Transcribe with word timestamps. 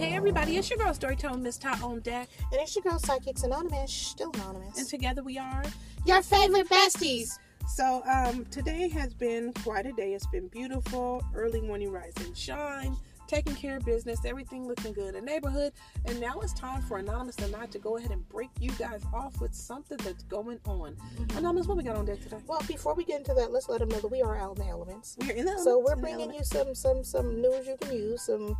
hey, 0.00 0.14
everybody, 0.14 0.56
it's 0.56 0.70
your 0.70 0.78
girl 0.78 0.94
Storytelling 0.94 1.42
Miss 1.42 1.58
Tot 1.58 1.82
on 1.82 2.00
deck. 2.00 2.30
And 2.50 2.58
it's 2.62 2.74
your 2.74 2.82
girl, 2.82 2.98
Psychics 2.98 3.42
Anonymous, 3.42 3.92
still 3.92 4.30
anonymous. 4.32 4.78
And 4.78 4.88
together 4.88 5.22
we 5.22 5.36
are 5.36 5.62
your 6.06 6.22
favorite 6.22 6.70
besties. 6.70 7.38
So, 7.68 8.02
um, 8.10 8.46
today 8.46 8.88
has 8.88 9.12
been 9.12 9.52
quite 9.52 9.84
a 9.84 9.92
day. 9.92 10.14
It's 10.14 10.26
been 10.28 10.48
beautiful, 10.48 11.22
early 11.34 11.60
morning 11.60 11.92
rise 11.92 12.14
and 12.24 12.34
shine, 12.34 12.96
taking 13.26 13.54
care 13.54 13.76
of 13.76 13.84
business, 13.84 14.24
everything 14.24 14.66
looking 14.66 14.94
good 14.94 15.14
in 15.14 15.14
the 15.16 15.20
neighborhood. 15.20 15.74
And 16.06 16.18
now 16.18 16.40
it's 16.40 16.54
time 16.54 16.80
for 16.80 16.96
Anonymous 16.96 17.36
and 17.36 17.54
I 17.54 17.66
to 17.66 17.78
go 17.78 17.98
ahead 17.98 18.10
and 18.10 18.26
break 18.30 18.48
you 18.58 18.70
guys 18.78 19.02
off 19.12 19.38
with 19.38 19.54
something 19.54 19.98
that's 19.98 20.22
going 20.24 20.60
on. 20.64 20.96
Mm-hmm. 20.96 21.36
Anonymous, 21.36 21.66
what 21.66 21.76
we 21.76 21.82
got 21.82 21.96
on 21.96 22.06
deck 22.06 22.22
today? 22.22 22.38
Well, 22.46 22.62
before 22.66 22.94
we 22.94 23.04
get 23.04 23.18
into 23.18 23.34
that, 23.34 23.52
let's 23.52 23.68
let 23.68 23.80
them 23.80 23.90
know 23.90 24.00
that 24.00 24.10
we 24.10 24.22
are 24.22 24.38
out 24.38 24.56
in 24.56 24.64
the 24.64 24.70
elements. 24.70 25.18
We're 25.20 25.36
in 25.36 25.44
the 25.44 25.58
So 25.58 25.78
we're 25.78 25.96
bringing 25.96 26.32
you 26.32 26.42
some 26.42 26.74
some 26.74 27.04
some 27.04 27.42
news 27.42 27.66
you 27.66 27.76
can 27.78 27.92
use. 27.94 28.22
Some 28.22 28.56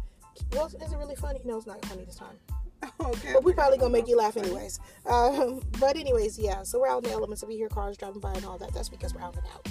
well, 0.53 0.67
is 0.67 0.75
it 0.75 0.97
really 0.97 1.17
funny? 1.17 1.41
No, 1.45 1.59
it's 1.59 1.67
not 1.67 1.85
funny 1.87 2.05
this 2.05 2.17
time. 2.17 2.37
Okay. 2.99 3.33
But 3.35 3.45
we're 3.45 3.53
probably 3.53 3.77
gonna 3.77 3.93
make 3.93 4.09
you 4.09 4.17
laugh 4.17 4.39
anyways. 4.39 4.81
Um, 5.05 5.61
but 5.79 5.97
anyways, 5.97 6.39
yeah. 6.39 6.63
So 6.63 6.81
we're 6.81 6.89
out 6.89 7.05
in 7.05 7.11
the 7.11 7.15
elements. 7.15 7.43
If 7.43 7.51
you 7.51 7.57
hear 7.57 7.69
cars 7.69 7.97
driving 7.99 8.21
by 8.21 8.33
and 8.33 8.45
all 8.45 8.57
that, 8.59 8.73
that's 8.73 8.89
because 8.89 9.15
we're 9.15 9.21
out 9.21 9.37
and 9.37 9.45
out. 9.55 9.69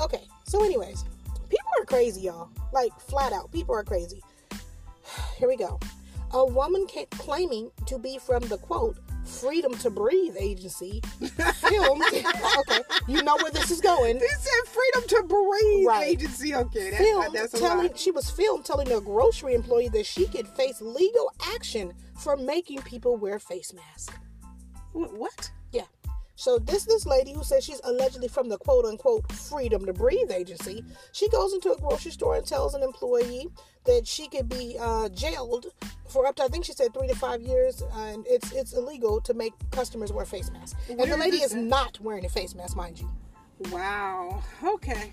Okay. 0.00 0.24
So 0.44 0.62
anyways, 0.62 1.04
people 1.48 1.70
are 1.80 1.86
crazy, 1.86 2.22
y'all. 2.22 2.50
Like 2.72 2.92
flat 3.00 3.32
out, 3.32 3.50
people 3.50 3.74
are 3.74 3.82
crazy. 3.82 4.22
Here 5.38 5.48
we 5.48 5.56
go. 5.56 5.80
A 6.32 6.44
woman 6.44 6.86
claiming 7.12 7.70
to 7.86 7.98
be 7.98 8.18
from 8.18 8.42
the 8.48 8.58
quote 8.58 8.98
"Freedom 9.24 9.72
to 9.78 9.88
Breathe" 9.90 10.36
agency 10.38 11.00
filmed. 11.20 12.02
okay, 12.12 12.82
you 13.06 13.22
know 13.22 13.36
where 13.36 13.52
this 13.52 13.70
is 13.70 13.80
going. 13.80 14.18
They 14.18 14.26
said 14.26 14.66
freedom 14.66 15.08
to 15.08 15.22
Right. 15.86 16.08
agency. 16.08 16.54
Okay, 16.54 16.92
filmed 16.92 17.34
that's 17.34 17.54
a 17.54 17.58
telling 17.58 17.94
she 17.94 18.10
was 18.10 18.30
filmed 18.30 18.64
telling 18.64 18.90
a 18.92 19.00
grocery 19.00 19.54
employee 19.54 19.88
that 19.88 20.06
she 20.06 20.26
could 20.26 20.48
face 20.48 20.80
legal 20.80 21.32
action 21.54 21.92
for 22.18 22.36
making 22.36 22.82
people 22.82 23.16
wear 23.16 23.38
face 23.38 23.72
masks. 23.72 24.14
What? 24.92 25.50
Yeah. 25.72 25.84
So 26.36 26.58
this 26.58 26.84
this 26.84 27.06
lady 27.06 27.32
who 27.32 27.44
says 27.44 27.64
she's 27.64 27.80
allegedly 27.84 28.28
from 28.28 28.48
the 28.48 28.58
quote 28.58 28.84
unquote 28.84 29.30
Freedom 29.32 29.84
to 29.86 29.92
Breathe 29.92 30.30
agency, 30.30 30.84
she 31.12 31.28
goes 31.28 31.52
into 31.52 31.72
a 31.72 31.76
grocery 31.76 32.10
store 32.10 32.36
and 32.36 32.46
tells 32.46 32.74
an 32.74 32.82
employee 32.82 33.48
that 33.84 34.06
she 34.06 34.28
could 34.28 34.48
be 34.48 34.76
uh, 34.80 35.08
jailed 35.10 35.66
for 36.08 36.26
up 36.26 36.36
to 36.36 36.44
I 36.44 36.48
think 36.48 36.64
she 36.64 36.72
said 36.72 36.92
three 36.92 37.08
to 37.08 37.14
five 37.14 37.40
years, 37.40 37.82
and 37.94 38.24
it's 38.28 38.52
it's 38.52 38.72
illegal 38.72 39.20
to 39.22 39.34
make 39.34 39.52
customers 39.70 40.12
wear 40.12 40.24
face 40.24 40.50
masks. 40.50 40.78
And 40.88 40.98
Where 40.98 41.08
the 41.08 41.16
lady 41.16 41.38
this 41.38 41.52
is 41.52 41.54
not 41.54 42.00
wearing 42.00 42.24
a 42.24 42.28
face 42.28 42.54
mask, 42.54 42.76
mind 42.76 43.00
you. 43.00 43.10
Wow. 43.70 44.42
Okay. 44.62 45.12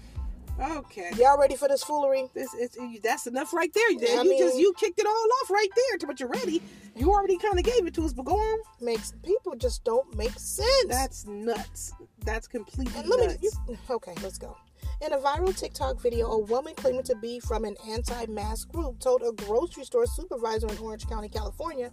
Okay. 0.60 1.12
Y'all 1.18 1.38
ready 1.40 1.56
for 1.56 1.68
this 1.68 1.84
foolery? 1.84 2.30
This 2.34 2.54
is 2.54 2.78
that's 3.04 3.26
enough 3.28 3.54
right 3.54 3.74
there. 3.74 3.92
You, 3.92 4.00
I 4.20 4.22
you 4.24 4.38
just 4.38 4.58
you 4.58 4.74
kicked 4.78 5.00
it 5.00 5.06
all 5.08 5.28
off 5.42 5.50
right 5.50 5.70
there. 5.76 6.08
But 6.08 6.20
you're 6.20 6.30
ready. 6.30 6.62
You 6.96 7.12
already 7.12 7.38
kind 7.38 7.58
of 7.58 7.66
gave 7.66 7.86
it 7.88 7.94
to 7.96 8.04
us. 8.06 8.14
But 8.14 8.26
go 8.26 8.36
on. 8.36 8.60
Makes 8.80 9.14
people 9.24 9.56
just 9.56 9.84
don't 9.84 10.16
make 10.16 10.32
sense. 10.38 10.88
That's 10.88 11.26
nuts. 11.26 11.94
That's 12.26 12.48
completely 12.48 12.94
And 13.00 13.10
let 13.10 13.20
me. 13.20 13.28
nuts. 13.28 13.58
You, 13.68 13.78
okay, 13.90 14.14
let's 14.24 14.38
go. 14.38 14.56
In 15.04 15.14
a 15.14 15.18
viral 15.18 15.58
TikTok 15.58 16.00
video, 16.00 16.28
a 16.32 16.38
woman 16.38 16.76
claiming 16.76 17.04
to 17.04 17.16
be 17.16 17.40
from 17.40 17.66
an 17.66 17.76
anti-mask 17.90 18.72
group 18.72 19.00
told 19.00 19.24
a 19.24 19.32
grocery 19.32 19.84
store 19.84 20.06
supervisor 20.06 20.68
in 20.68 20.78
Orange 20.78 21.08
County, 21.08 21.28
California, 21.28 21.92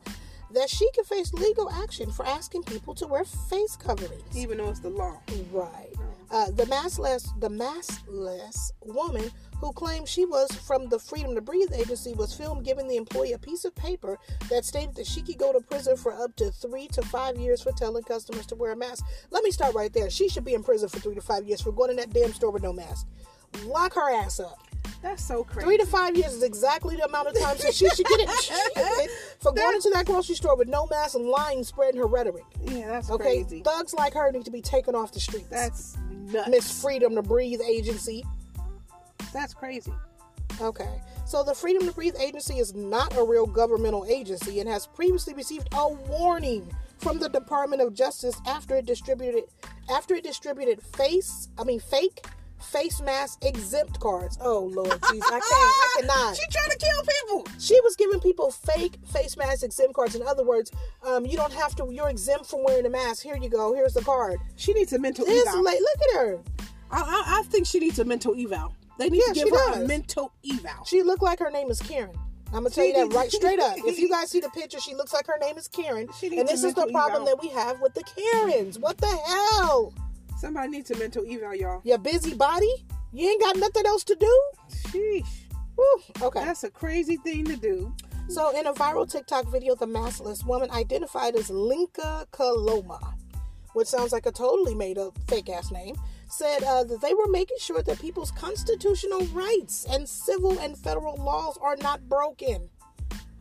that 0.52 0.68
she 0.70 0.88
could 0.92 1.06
face 1.06 1.32
legal 1.32 1.70
action 1.70 2.10
for 2.10 2.26
asking 2.26 2.62
people 2.64 2.94
to 2.94 3.06
wear 3.06 3.24
face 3.24 3.76
coverings. 3.76 4.36
Even 4.36 4.58
though 4.58 4.70
it's 4.70 4.80
the 4.80 4.90
law. 4.90 5.20
Right. 5.52 5.92
Uh, 6.30 6.50
the 6.50 6.64
maskless, 6.64 7.28
the 7.40 7.48
maskless 7.48 8.72
woman 8.82 9.30
who 9.60 9.72
claimed 9.72 10.06
she 10.06 10.24
was 10.26 10.50
from 10.52 10.88
the 10.88 10.98
Freedom 10.98 11.34
to 11.34 11.40
Breathe 11.40 11.72
agency 11.74 12.12
was 12.12 12.34
filmed 12.34 12.64
giving 12.64 12.86
the 12.86 12.96
employee 12.96 13.32
a 13.32 13.38
piece 13.38 13.64
of 13.64 13.74
paper 13.74 14.18
that 14.50 14.64
stated 14.64 14.94
that 14.96 15.06
she 15.06 15.22
could 15.22 15.38
go 15.38 15.52
to 15.52 15.60
prison 15.60 15.96
for 15.96 16.12
up 16.12 16.36
to 16.36 16.50
three 16.50 16.86
to 16.88 17.02
five 17.02 17.38
years 17.38 17.62
for 17.62 17.72
telling 17.72 18.02
customers 18.04 18.46
to 18.46 18.54
wear 18.54 18.72
a 18.72 18.76
mask. 18.76 19.04
Let 19.30 19.42
me 19.42 19.50
start 19.50 19.74
right 19.74 19.92
there. 19.92 20.10
She 20.10 20.28
should 20.28 20.44
be 20.44 20.54
in 20.54 20.62
prison 20.62 20.88
for 20.88 21.00
three 21.00 21.14
to 21.14 21.20
five 21.22 21.46
years 21.46 21.62
for 21.62 21.72
going 21.72 21.90
in 21.90 21.96
that 21.96 22.12
damn 22.12 22.32
store 22.32 22.50
with 22.50 22.62
no 22.62 22.72
mask. 22.72 23.06
Lock 23.64 23.94
her 23.94 24.14
ass 24.14 24.38
up. 24.38 24.58
That's 25.02 25.24
so 25.24 25.44
crazy. 25.44 25.64
Three 25.66 25.78
to 25.78 25.86
five 25.86 26.16
years 26.16 26.32
is 26.34 26.42
exactly 26.42 26.96
the 26.96 27.04
amount 27.04 27.28
of 27.28 27.38
time 27.38 27.56
she 27.72 27.88
should 27.88 28.06
get 28.06 28.20
it 28.20 29.10
for 29.40 29.52
going 29.52 29.76
into 29.76 29.90
that 29.94 30.06
grocery 30.06 30.34
store 30.34 30.56
with 30.56 30.68
no 30.68 30.86
mask 30.86 31.14
and 31.14 31.26
lying, 31.26 31.62
spreading 31.62 32.00
her 32.00 32.06
rhetoric. 32.06 32.44
yeah, 32.64 32.88
that's 32.88 33.10
Okay, 33.10 33.42
crazy. 33.44 33.62
thugs 33.62 33.94
like 33.94 34.14
her 34.14 34.30
need 34.32 34.44
to 34.44 34.50
be 34.50 34.60
taken 34.60 34.94
off 34.96 35.12
the 35.12 35.20
streets. 35.20 35.46
That's 35.48 35.96
nuts. 36.10 36.48
Miss 36.48 36.82
Freedom 36.82 37.14
to 37.14 37.22
Breathe 37.22 37.60
agency. 37.60 38.24
That's 39.32 39.54
crazy. 39.54 39.92
Okay. 40.60 41.00
So 41.26 41.44
the 41.44 41.54
Freedom 41.54 41.86
to 41.86 41.92
Breathe 41.94 42.16
agency 42.20 42.58
is 42.58 42.74
not 42.74 43.16
a 43.16 43.22
real 43.22 43.46
governmental 43.46 44.04
agency 44.08 44.58
and 44.60 44.68
has 44.68 44.86
previously 44.88 45.34
received 45.34 45.68
a 45.72 45.88
warning 45.88 46.68
from 46.98 47.18
the 47.20 47.28
Department 47.28 47.80
of 47.82 47.94
Justice 47.94 48.34
after 48.46 48.74
it 48.76 48.86
distributed 48.86 49.44
after 49.88 50.14
it 50.16 50.24
distributed 50.24 50.82
face 50.82 51.48
I 51.56 51.62
mean 51.62 51.78
fake 51.78 52.26
face 52.62 53.00
mask 53.00 53.44
exempt 53.44 54.00
cards. 54.00 54.38
Oh 54.40 54.70
Lord 54.72 54.90
jeez, 54.90 55.22
I 55.24 55.30
can't 55.30 55.42
I 55.44 55.96
cannot. 56.00 56.36
She 56.36 56.42
trying 56.50 56.70
to 56.70 56.78
kill 56.78 57.02
people. 57.02 57.52
She 57.58 57.80
was 57.82 57.96
giving 57.96 58.20
people 58.20 58.50
fake 58.50 58.96
face 59.12 59.36
mask 59.36 59.62
exempt 59.64 59.94
cards. 59.94 60.14
In 60.14 60.22
other 60.26 60.44
words, 60.44 60.70
um, 61.06 61.24
you 61.26 61.36
don't 61.36 61.52
have 61.52 61.74
to. 61.76 61.88
You're 61.90 62.08
exempt 62.10 62.46
from 62.46 62.64
wearing 62.64 62.86
a 62.86 62.90
mask. 62.90 63.22
Here 63.22 63.36
you 63.36 63.48
go. 63.48 63.74
Here's 63.74 63.94
the 63.94 64.02
card. 64.02 64.38
She 64.56 64.72
needs 64.74 64.92
a 64.92 64.98
mental 64.98 65.24
This 65.26 65.46
eval. 65.46 65.62
late. 65.62 65.80
Look 65.80 66.08
at 66.10 66.20
her. 66.20 66.38
I, 66.90 67.00
I, 67.00 67.40
I 67.40 67.42
think 67.44 67.66
she 67.66 67.78
needs 67.78 67.98
a 67.98 68.04
mental 68.04 68.34
eval. 68.38 68.74
They 68.98 69.08
need 69.10 69.22
Yeah, 69.26 69.32
to 69.32 69.40
give 69.40 69.50
her 69.50 69.82
a 69.82 69.86
mental 69.86 70.32
eval. 70.50 70.84
She 70.84 71.02
looked 71.02 71.22
like 71.22 71.38
her 71.38 71.50
name 71.50 71.70
is 71.70 71.80
Karen. 71.80 72.16
I'm 72.48 72.62
gonna 72.62 72.70
tell 72.70 72.84
you 72.86 72.94
that 72.94 73.14
right 73.14 73.30
straight 73.30 73.60
up. 73.60 73.76
If 73.78 73.98
you 73.98 74.08
guys 74.16 74.30
see 74.30 74.40
the 74.40 74.48
picture, 74.50 74.80
she 74.80 74.94
looks 74.94 75.12
like 75.12 75.26
her 75.26 75.38
name 75.38 75.58
is 75.58 75.68
Karen. 75.68 76.08
She 76.18 76.36
And 76.38 76.48
this 76.48 76.64
is 76.64 76.72
the 76.74 76.86
problem 76.86 77.22
eval. 77.22 77.26
that 77.26 77.42
we 77.42 77.48
have 77.50 77.78
with 77.80 77.92
the 77.94 78.02
Karens. 78.04 78.78
What 78.78 78.96
the 78.98 79.06
hell? 79.06 79.92
Somebody 80.38 80.68
needs 80.68 80.90
a 80.92 80.98
mental 80.98 81.24
eval, 81.28 81.56
y'all. 81.56 81.80
Your 81.82 81.98
busy 81.98 82.32
body? 82.32 82.72
You 83.12 83.28
ain't 83.28 83.40
got 83.40 83.56
nothing 83.56 83.86
else 83.86 84.04
to 84.04 84.14
do? 84.14 84.40
Sheesh. 84.70 85.26
Whew. 85.74 86.00
Okay. 86.22 86.44
That's 86.44 86.62
a 86.62 86.70
crazy 86.70 87.16
thing 87.16 87.44
to 87.46 87.56
do. 87.56 87.92
So, 88.28 88.56
in 88.56 88.66
a 88.66 88.72
viral 88.72 89.10
TikTok 89.10 89.50
video, 89.50 89.74
the 89.74 89.86
maskless 89.86 90.46
woman 90.46 90.70
identified 90.70 91.34
as 91.34 91.50
Lenka 91.50 92.26
Koloma, 92.30 93.14
which 93.72 93.88
sounds 93.88 94.12
like 94.12 94.26
a 94.26 94.30
totally 94.30 94.76
made 94.76 94.96
up 94.96 95.18
fake 95.26 95.48
ass 95.48 95.72
name, 95.72 95.96
said 96.28 96.62
uh, 96.62 96.84
that 96.84 97.00
they 97.00 97.14
were 97.14 97.28
making 97.28 97.56
sure 97.58 97.82
that 97.82 97.98
people's 97.98 98.30
constitutional 98.30 99.26
rights 99.28 99.86
and 99.90 100.08
civil 100.08 100.56
and 100.60 100.78
federal 100.78 101.16
laws 101.16 101.58
are 101.60 101.76
not 101.76 102.08
broken. 102.08 102.68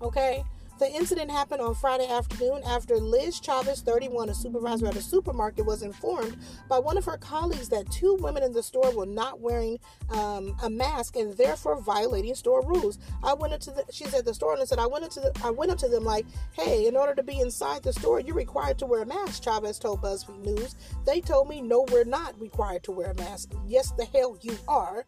Okay? 0.02 0.44
The 0.80 0.92
incident 0.92 1.32
happened 1.32 1.62
on 1.62 1.74
Friday 1.74 2.08
afternoon 2.08 2.62
after 2.64 2.98
Liz 2.98 3.40
Chavez, 3.40 3.82
31, 3.82 4.30
a 4.30 4.36
supervisor 4.36 4.86
at 4.86 4.96
a 4.96 5.02
supermarket, 5.02 5.66
was 5.66 5.82
informed 5.82 6.38
by 6.70 6.78
one 6.78 6.98
of 6.98 7.06
her 7.06 7.18
colleagues 7.18 7.68
that 7.70 7.90
two 7.90 8.16
women 8.20 8.44
in 8.44 8.54
the 8.54 8.62
store 8.62 8.96
were 8.96 9.08
not 9.08 9.40
wearing 9.40 9.80
um, 10.12 10.56
a 10.62 10.70
mask 10.70 11.16
and 11.16 11.36
therefore 11.36 11.82
violating 11.82 12.36
store 12.36 12.64
rules. 12.64 13.00
I 13.24 13.34
went 13.34 13.54
into 13.54 13.72
the, 13.72 13.86
she 13.92 14.06
said 14.06 14.26
the 14.26 14.36
store 14.36 14.54
owner 14.54 14.68
said 14.68 14.78
I 14.78 14.86
went 14.86 15.04
into 15.04 15.20
the, 15.20 15.32
I 15.44 15.50
went 15.50 15.72
up 15.72 15.80
to 15.80 15.88
them 15.88 16.04
like, 16.04 16.28
hey, 16.54 16.86
in 16.86 16.96
order 16.96 17.16
to 17.16 17.24
be 17.24 17.40
inside 17.40 17.82
the 17.82 17.94
store, 17.94 18.20
you're 18.20 18.36
required 18.36 18.78
to 18.80 18.86
wear 18.86 19.02
a 19.02 19.06
mask. 19.06 19.44
Chavez 19.44 19.80
told 19.80 20.04
BuzzFeed 20.04 20.46
News. 20.46 20.76
They 21.08 21.22
told 21.22 21.50
me 21.50 21.60
no, 21.60 21.88
we're 21.92 22.04
not 22.04 22.40
required 22.40 22.84
to 22.84 22.92
wear 22.92 23.12
a 23.12 23.16
mask. 23.16 23.52
Yes, 23.66 23.94
the 23.98 24.06
hell 24.06 24.38
you 24.42 24.56
are. 24.68 25.06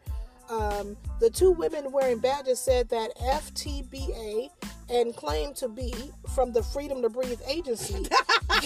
Um, 0.50 0.98
the 1.20 1.30
two 1.30 1.52
women 1.52 1.92
wearing 1.92 2.18
badges 2.20 2.60
said 2.60 2.90
that 2.90 3.16
FTBA 3.18 4.50
and 4.90 5.16
claimed 5.16 5.56
to 5.58 5.68
be 5.68 5.94
from 6.34 6.52
the 6.52 6.64
Freedom 6.64 7.02
to 7.04 7.10
Breathe 7.10 7.40
agency 7.48 7.94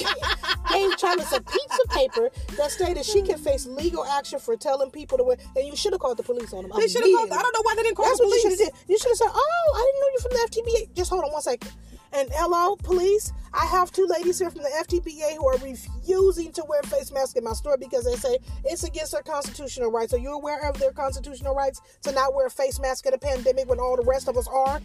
gave 0.71 0.97
Chavez 0.97 1.33
a 1.33 1.41
piece 1.41 1.79
of 1.83 1.89
paper 1.91 2.29
that 2.57 2.71
stated 2.71 3.05
she 3.05 3.21
can 3.21 3.37
face 3.37 3.65
legal 3.65 4.05
action 4.05 4.39
for 4.39 4.55
telling 4.55 4.91
people 4.91 5.17
to 5.17 5.23
wear. 5.23 5.37
And 5.55 5.67
you 5.67 5.75
should 5.75 5.91
have 5.91 5.99
called 5.99 6.17
the 6.17 6.23
police 6.23 6.53
on 6.53 6.63
them. 6.63 6.71
They 6.77 6.87
should 6.87 7.03
have 7.03 7.11
called. 7.11 7.31
I 7.31 7.41
don't 7.41 7.53
know 7.53 7.61
why 7.63 7.75
they 7.75 7.83
didn't 7.83 7.97
call 7.97 8.05
That's 8.05 8.19
the 8.19 8.25
police. 8.25 8.43
You 8.87 8.97
should 8.97 9.09
have 9.09 9.17
said, 9.17 9.31
"Oh, 9.33 9.73
I 9.75 9.79
didn't 9.81 9.99
know 9.99 10.07
you're 10.13 10.21
from 10.21 10.31
the 10.31 10.87
FTBA." 10.87 10.95
Just 10.95 11.09
hold 11.09 11.25
on 11.25 11.31
one 11.31 11.41
second. 11.41 11.71
And 12.15 12.29
hello, 12.31 12.75
police. 12.75 13.33
I 13.55 13.65
have 13.65 13.91
two 13.91 14.05
ladies 14.05 14.37
here 14.37 14.51
from 14.51 14.61
the 14.61 14.69
FTBA 14.69 15.35
who 15.35 15.47
are 15.47 15.57
refusing 15.57 16.51
to 16.51 16.63
wear 16.67 16.83
face 16.83 17.11
masks 17.11 17.33
in 17.33 17.43
my 17.43 17.53
store 17.53 17.75
because 17.75 18.05
they 18.05 18.15
say 18.15 18.37
it's 18.63 18.83
against 18.83 19.13
their 19.13 19.23
constitutional 19.23 19.91
rights. 19.91 20.13
Are 20.13 20.19
you 20.19 20.31
aware 20.31 20.69
of 20.69 20.77
their 20.79 20.91
constitutional 20.91 21.55
rights 21.55 21.81
to 22.03 22.11
not 22.11 22.35
wear 22.35 22.45
a 22.47 22.51
face 22.51 22.79
mask 22.79 23.07
in 23.07 23.15
a 23.15 23.17
pandemic 23.17 23.67
when 23.67 23.79
all 23.79 23.97
the 23.97 24.03
rest 24.03 24.27
of 24.27 24.37
us 24.37 24.47
are? 24.47 24.79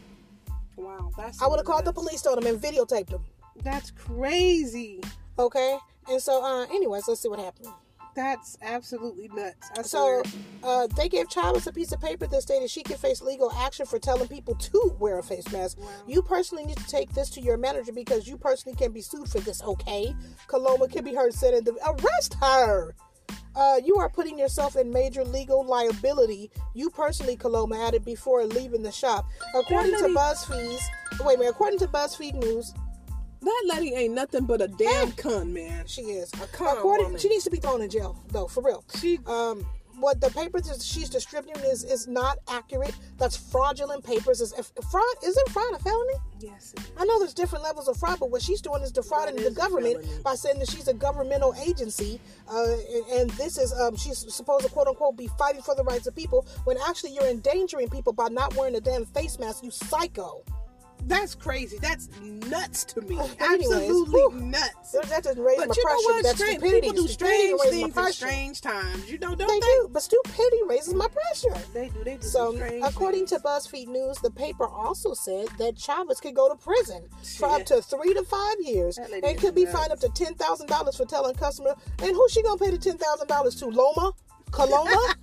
Wow, 0.77 1.11
that's. 1.19 1.43
I 1.43 1.47
would 1.49 1.59
have 1.59 1.67
called 1.67 1.85
the 1.85 1.93
police 1.93 2.27
on 2.27 2.37
them 2.37 2.47
and 2.47 2.59
videotaped 2.59 3.11
them. 3.11 3.25
That's 3.63 3.91
crazy. 3.91 5.03
Okay. 5.39 5.77
And 6.09 6.23
so, 6.23 6.43
uh, 6.43 6.65
anyways, 6.65 7.09
let's 7.09 7.21
see 7.21 7.29
what 7.29 7.41
happened. 7.41 7.69
That's 8.19 8.59
absolutely 8.63 9.29
nuts. 9.29 9.71
I 9.79 9.83
So 9.83 10.25
uh, 10.65 10.89
they 10.97 11.09
gave 11.09 11.29
Chavez 11.31 11.69
a 11.69 11.73
piece 11.73 11.93
of 11.93 12.01
paper 12.01 12.27
that 12.27 12.43
stated 12.43 12.69
she 12.69 12.83
could 12.83 12.97
face 12.97 13.23
legal 13.23 13.53
action 13.53 13.87
for 13.87 14.01
telling 14.01 14.27
people 14.27 14.57
to 14.57 14.97
wear 14.99 15.21
a 15.21 15.23
face 15.23 15.49
mask. 15.53 15.79
Wow. 15.79 15.87
You 16.05 16.23
personally 16.23 16.65
need 16.65 16.79
to 16.79 16.87
take 16.89 17.13
this 17.15 17.31
to 17.31 17.41
your 17.41 17.57
manager 17.57 17.93
because 17.93 18.27
you 18.27 18.37
personally 18.37 18.77
can 18.77 18.91
be 18.91 19.03
sued 19.03 19.29
for 19.29 19.39
this. 19.39 19.63
Okay, 19.63 20.17
Koloma 20.49 20.91
can 20.91 21.05
be 21.05 21.15
heard 21.15 21.33
saying, 21.33 21.65
"Arrest 21.87 22.35
her." 22.41 22.97
Uh, 23.55 23.81
you 23.85 23.95
are 23.99 24.09
putting 24.09 24.37
yourself 24.37 24.75
in 24.75 24.93
major 24.93 25.25
legal 25.25 25.65
liability. 25.65 26.51
You 26.75 26.91
personally, 26.91 27.37
Koloma 27.37 27.87
added 27.87 28.05
before 28.05 28.45
leaving 28.47 28.83
the 28.83 28.91
shop. 28.91 29.27
According 29.55 29.93
to 29.93 30.13
Definitely. 30.13 30.17
BuzzFeed, 30.17 30.81
Wait 31.25 31.35
a 31.37 31.39
minute. 31.39 31.51
According 31.51 31.79
to 31.79 31.87
BuzzFeed 31.87 32.35
News, 32.35 32.75
That 33.41 33.63
lady 33.67 33.95
ain't 33.95 34.15
nothing 34.15 34.47
but 34.47 34.61
a 34.61 34.69
damn 34.69 35.13
cunt, 35.13 35.51
man. 35.53 35.85
she 35.87 36.03
is. 36.03 36.33
A 36.35 36.47
con 36.49 36.77
According, 36.77 37.07
woman. 37.07 37.21
she 37.21 37.29
needs 37.29 37.45
to 37.45 37.51
be 37.51 37.59
thrown 37.59 37.83
in 37.83 37.91
jail, 37.91 38.17
though, 38.31 38.47
for 38.49 38.63
real. 38.63 38.85
She 38.99 39.19
Um, 39.27 39.65
what 40.01 40.21
the 40.21 40.31
papers 40.31 40.85
she's 40.87 41.09
distributing 41.11 41.63
is 41.65 41.83
is 41.83 42.07
not 42.07 42.39
accurate. 42.49 42.95
That's 43.19 43.37
fraudulent 43.37 44.05
papers. 44.05 44.41
Is 44.41 44.53
fraud 44.91 45.05
isn't 45.25 45.49
fraud 45.51 45.73
a 45.75 45.79
felony? 45.81 46.15
yes. 46.41 46.73
it 46.77 46.81
is. 46.81 46.93
I 46.97 47.05
know 47.05 47.19
there's 47.19 47.35
different 47.35 47.65
levels 47.65 47.89
of 47.89 47.97
fraud, 47.97 48.21
but 48.21 48.31
what 48.31 48.41
she's 48.43 48.61
doing 48.61 48.83
is 48.83 48.93
defrauding 48.93 49.37
the 49.37 49.51
government 49.51 50.23
by 50.23 50.35
saying 50.37 50.61
that 50.61 50.71
she's 50.71 50.87
a 50.89 50.95
governmental 50.95 51.53
agency, 51.67 52.21
uh, 52.49 52.65
and, 52.95 53.07
and 53.21 53.31
this 53.31 53.59
is 53.59 53.73
um, 53.73 53.97
she's 53.97 54.19
supposed 54.33 54.65
to 54.67 54.71
quote 54.73 54.87
unquote 54.87 55.17
be 55.17 55.29
fighting 55.39 55.63
for 55.63 55.75
the 55.75 55.83
rights 55.85 56.07
of 56.07 56.15
people 56.15 56.47
when 56.65 56.77
actually 56.89 57.13
you're 57.13 57.27
endangering 57.29 57.89
people 57.89 58.13
by 58.13 58.29
not 58.29 58.55
wearing 58.55 58.77
a 58.77 58.81
damn 58.81 59.05
face 59.05 59.39
mask. 59.39 59.65
You 59.65 59.71
psycho. 59.71 60.43
That's 61.07 61.35
crazy. 61.35 61.79
That's 61.81 62.09
nuts 62.21 62.85
to 62.85 63.01
me. 63.03 63.19
Anyways, 63.41 63.71
Absolutely 63.73 64.21
whew. 64.21 64.41
nuts. 64.43 64.93
That 64.93 65.23
doesn't 65.25 65.43
raise 65.43 65.57
But 65.59 65.69
my 65.69 65.75
you 65.77 65.85
know 65.87 65.95
what? 66.15 66.23
That's 66.23 66.39
stupidity. 66.39 66.81
people 66.83 67.03
do 67.03 67.09
strange 67.09 67.61
things 67.63 67.89
at 67.89 67.95
pressure. 67.95 68.13
strange 68.13 68.61
times. 68.61 69.11
You 69.11 69.19
know, 69.19 69.35
don't 69.35 69.39
They 69.49 69.55
they? 69.55 69.61
do, 69.61 69.89
but 69.93 70.03
stupidity 70.03 70.59
raises 70.69 70.93
my 70.95 71.09
pressure. 71.09 71.55
They 71.73 71.89
do. 71.89 72.05
They 72.05 72.17
do. 72.17 72.23
So, 72.27 72.55
according 72.83 73.27
things. 73.27 73.43
to 73.43 73.49
BuzzFeed 73.49 73.89
News, 73.89 74.19
the 74.19 74.31
paper 74.31 74.67
also 74.67 75.15
said 75.15 75.49
that 75.59 75.77
Chavez 75.79 76.21
could 76.21 76.35
go 76.35 76.49
to 76.51 76.57
prison 76.57 77.05
for 77.39 77.49
up 77.49 77.65
to 77.67 77.81
three 77.81 78.13
to 78.15 78.23
five 78.25 78.57
years 78.61 78.99
and 78.99 79.39
could 79.39 79.55
be 79.55 79.65
nuts. 79.65 79.77
fined 79.79 79.93
up 79.93 80.01
to 80.01 80.09
ten 80.11 80.35
thousand 80.35 80.67
dollars 80.69 80.97
for 80.97 81.07
telling 81.07 81.35
customer. 81.37 81.75
And 82.03 82.11
who's 82.15 82.33
she 82.33 82.43
gonna 82.43 82.59
pay 82.59 82.71
the 82.71 82.79
ten 82.79 82.99
thousand 82.99 83.29
dollars 83.29 83.55
to? 83.57 83.67
Loma, 83.67 84.13
Koloma? 84.51 85.15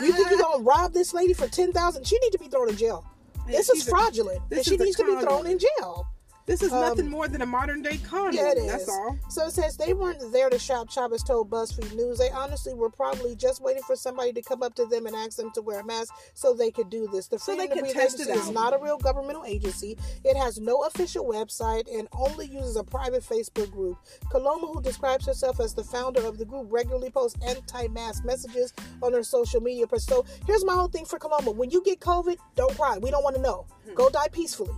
you 0.02 0.12
think 0.12 0.30
you're 0.30 0.38
gonna 0.40 0.62
rob 0.62 0.92
this 0.92 1.12
lady 1.14 1.32
for 1.34 1.48
ten 1.48 1.72
thousand? 1.72 2.06
She 2.06 2.18
need 2.20 2.30
to 2.30 2.38
be 2.38 2.48
thrown 2.48 2.68
in 2.68 2.76
jail. 2.76 3.04
This 3.46 3.68
is 3.68 3.86
a- 3.86 3.90
fraudulent, 3.90 4.48
this 4.50 4.58
and 4.58 4.66
she 4.66 4.76
needs 4.84 4.96
to 4.96 5.04
be 5.04 5.20
thrown 5.20 5.46
in 5.46 5.58
jail. 5.58 6.06
This 6.46 6.62
is 6.62 6.72
Um, 6.72 6.80
nothing 6.80 7.10
more 7.10 7.26
than 7.26 7.42
a 7.42 7.46
modern 7.46 7.82
day 7.82 7.98
con. 7.98 8.32
Yeah, 8.32 8.52
it 8.52 8.58
is. 8.58 8.66
That's 8.68 8.88
all. 8.88 9.18
So 9.28 9.46
it 9.46 9.50
says 9.52 9.76
they 9.76 9.94
weren't 9.94 10.32
there 10.32 10.48
to 10.48 10.58
shop. 10.60 10.88
Chavez 10.88 11.24
told 11.24 11.50
BuzzFeed 11.50 11.94
News. 11.96 12.18
They 12.18 12.30
honestly 12.30 12.72
were 12.72 12.88
probably 12.88 13.34
just 13.34 13.60
waiting 13.60 13.82
for 13.82 13.96
somebody 13.96 14.32
to 14.32 14.42
come 14.42 14.62
up 14.62 14.74
to 14.76 14.86
them 14.86 15.06
and 15.06 15.16
ask 15.16 15.36
them 15.36 15.50
to 15.52 15.62
wear 15.62 15.80
a 15.80 15.84
mask 15.84 16.14
so 16.34 16.54
they 16.54 16.70
could 16.70 16.88
do 16.88 17.08
this. 17.12 17.26
The 17.26 17.38
So 17.40 17.56
Freedom 17.56 17.68
they 17.76 17.80
to 17.80 17.86
could 17.88 17.94
test 18.00 18.20
it 18.20 18.28
is 18.28 18.50
not 18.50 18.72
a 18.72 18.78
real 18.78 18.96
governmental 18.96 19.44
agency. 19.44 19.98
It 20.24 20.36
has 20.36 20.60
no 20.60 20.82
official 20.84 21.26
website 21.26 21.92
and 21.92 22.06
only 22.12 22.46
uses 22.46 22.76
a 22.76 22.84
private 22.84 23.24
Facebook 23.24 23.72
group. 23.72 23.98
Koloma, 24.30 24.72
who 24.72 24.80
describes 24.80 25.26
herself 25.26 25.58
as 25.58 25.74
the 25.74 25.84
founder 25.84 26.24
of 26.24 26.38
the 26.38 26.44
group, 26.44 26.68
regularly 26.70 27.10
posts 27.10 27.38
anti-mask 27.44 28.24
messages 28.24 28.72
on 29.02 29.12
her 29.12 29.24
social 29.24 29.60
media. 29.60 29.86
So 29.98 30.24
here's 30.46 30.64
my 30.64 30.74
whole 30.74 30.88
thing 30.88 31.06
for 31.06 31.18
Koloma: 31.18 31.54
When 31.54 31.70
you 31.70 31.82
get 31.82 31.98
COVID, 31.98 32.36
don't 32.54 32.76
cry. 32.76 32.98
We 32.98 33.10
don't 33.10 33.24
want 33.24 33.34
to 33.34 33.42
know. 33.42 33.66
Go 33.96 34.08
die 34.10 34.28
peacefully. 34.30 34.70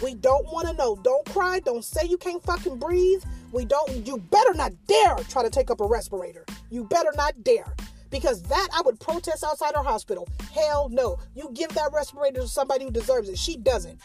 We 0.00 0.14
don't 0.14 0.46
want 0.46 0.68
to 0.68 0.74
know. 0.74 0.96
Don't 0.96 1.24
cry. 1.26 1.60
Don't 1.60 1.84
say 1.84 2.06
you 2.06 2.16
can't 2.16 2.42
fucking 2.42 2.78
breathe. 2.78 3.22
We 3.52 3.64
don't. 3.64 4.06
You 4.06 4.18
better 4.18 4.54
not 4.54 4.72
dare 4.86 5.16
try 5.28 5.42
to 5.42 5.50
take 5.50 5.70
up 5.70 5.80
a 5.80 5.86
respirator. 5.86 6.44
You 6.70 6.84
better 6.84 7.12
not 7.16 7.42
dare. 7.42 7.74
Because 8.10 8.42
that 8.44 8.68
I 8.74 8.82
would 8.82 9.00
protest 9.00 9.42
outside 9.44 9.74
her 9.74 9.82
hospital. 9.82 10.28
Hell 10.52 10.88
no. 10.90 11.18
You 11.34 11.50
give 11.54 11.70
that 11.74 11.92
respirator 11.92 12.40
to 12.40 12.48
somebody 12.48 12.84
who 12.84 12.90
deserves 12.90 13.28
it. 13.28 13.38
She 13.38 13.56
doesn't. 13.56 14.00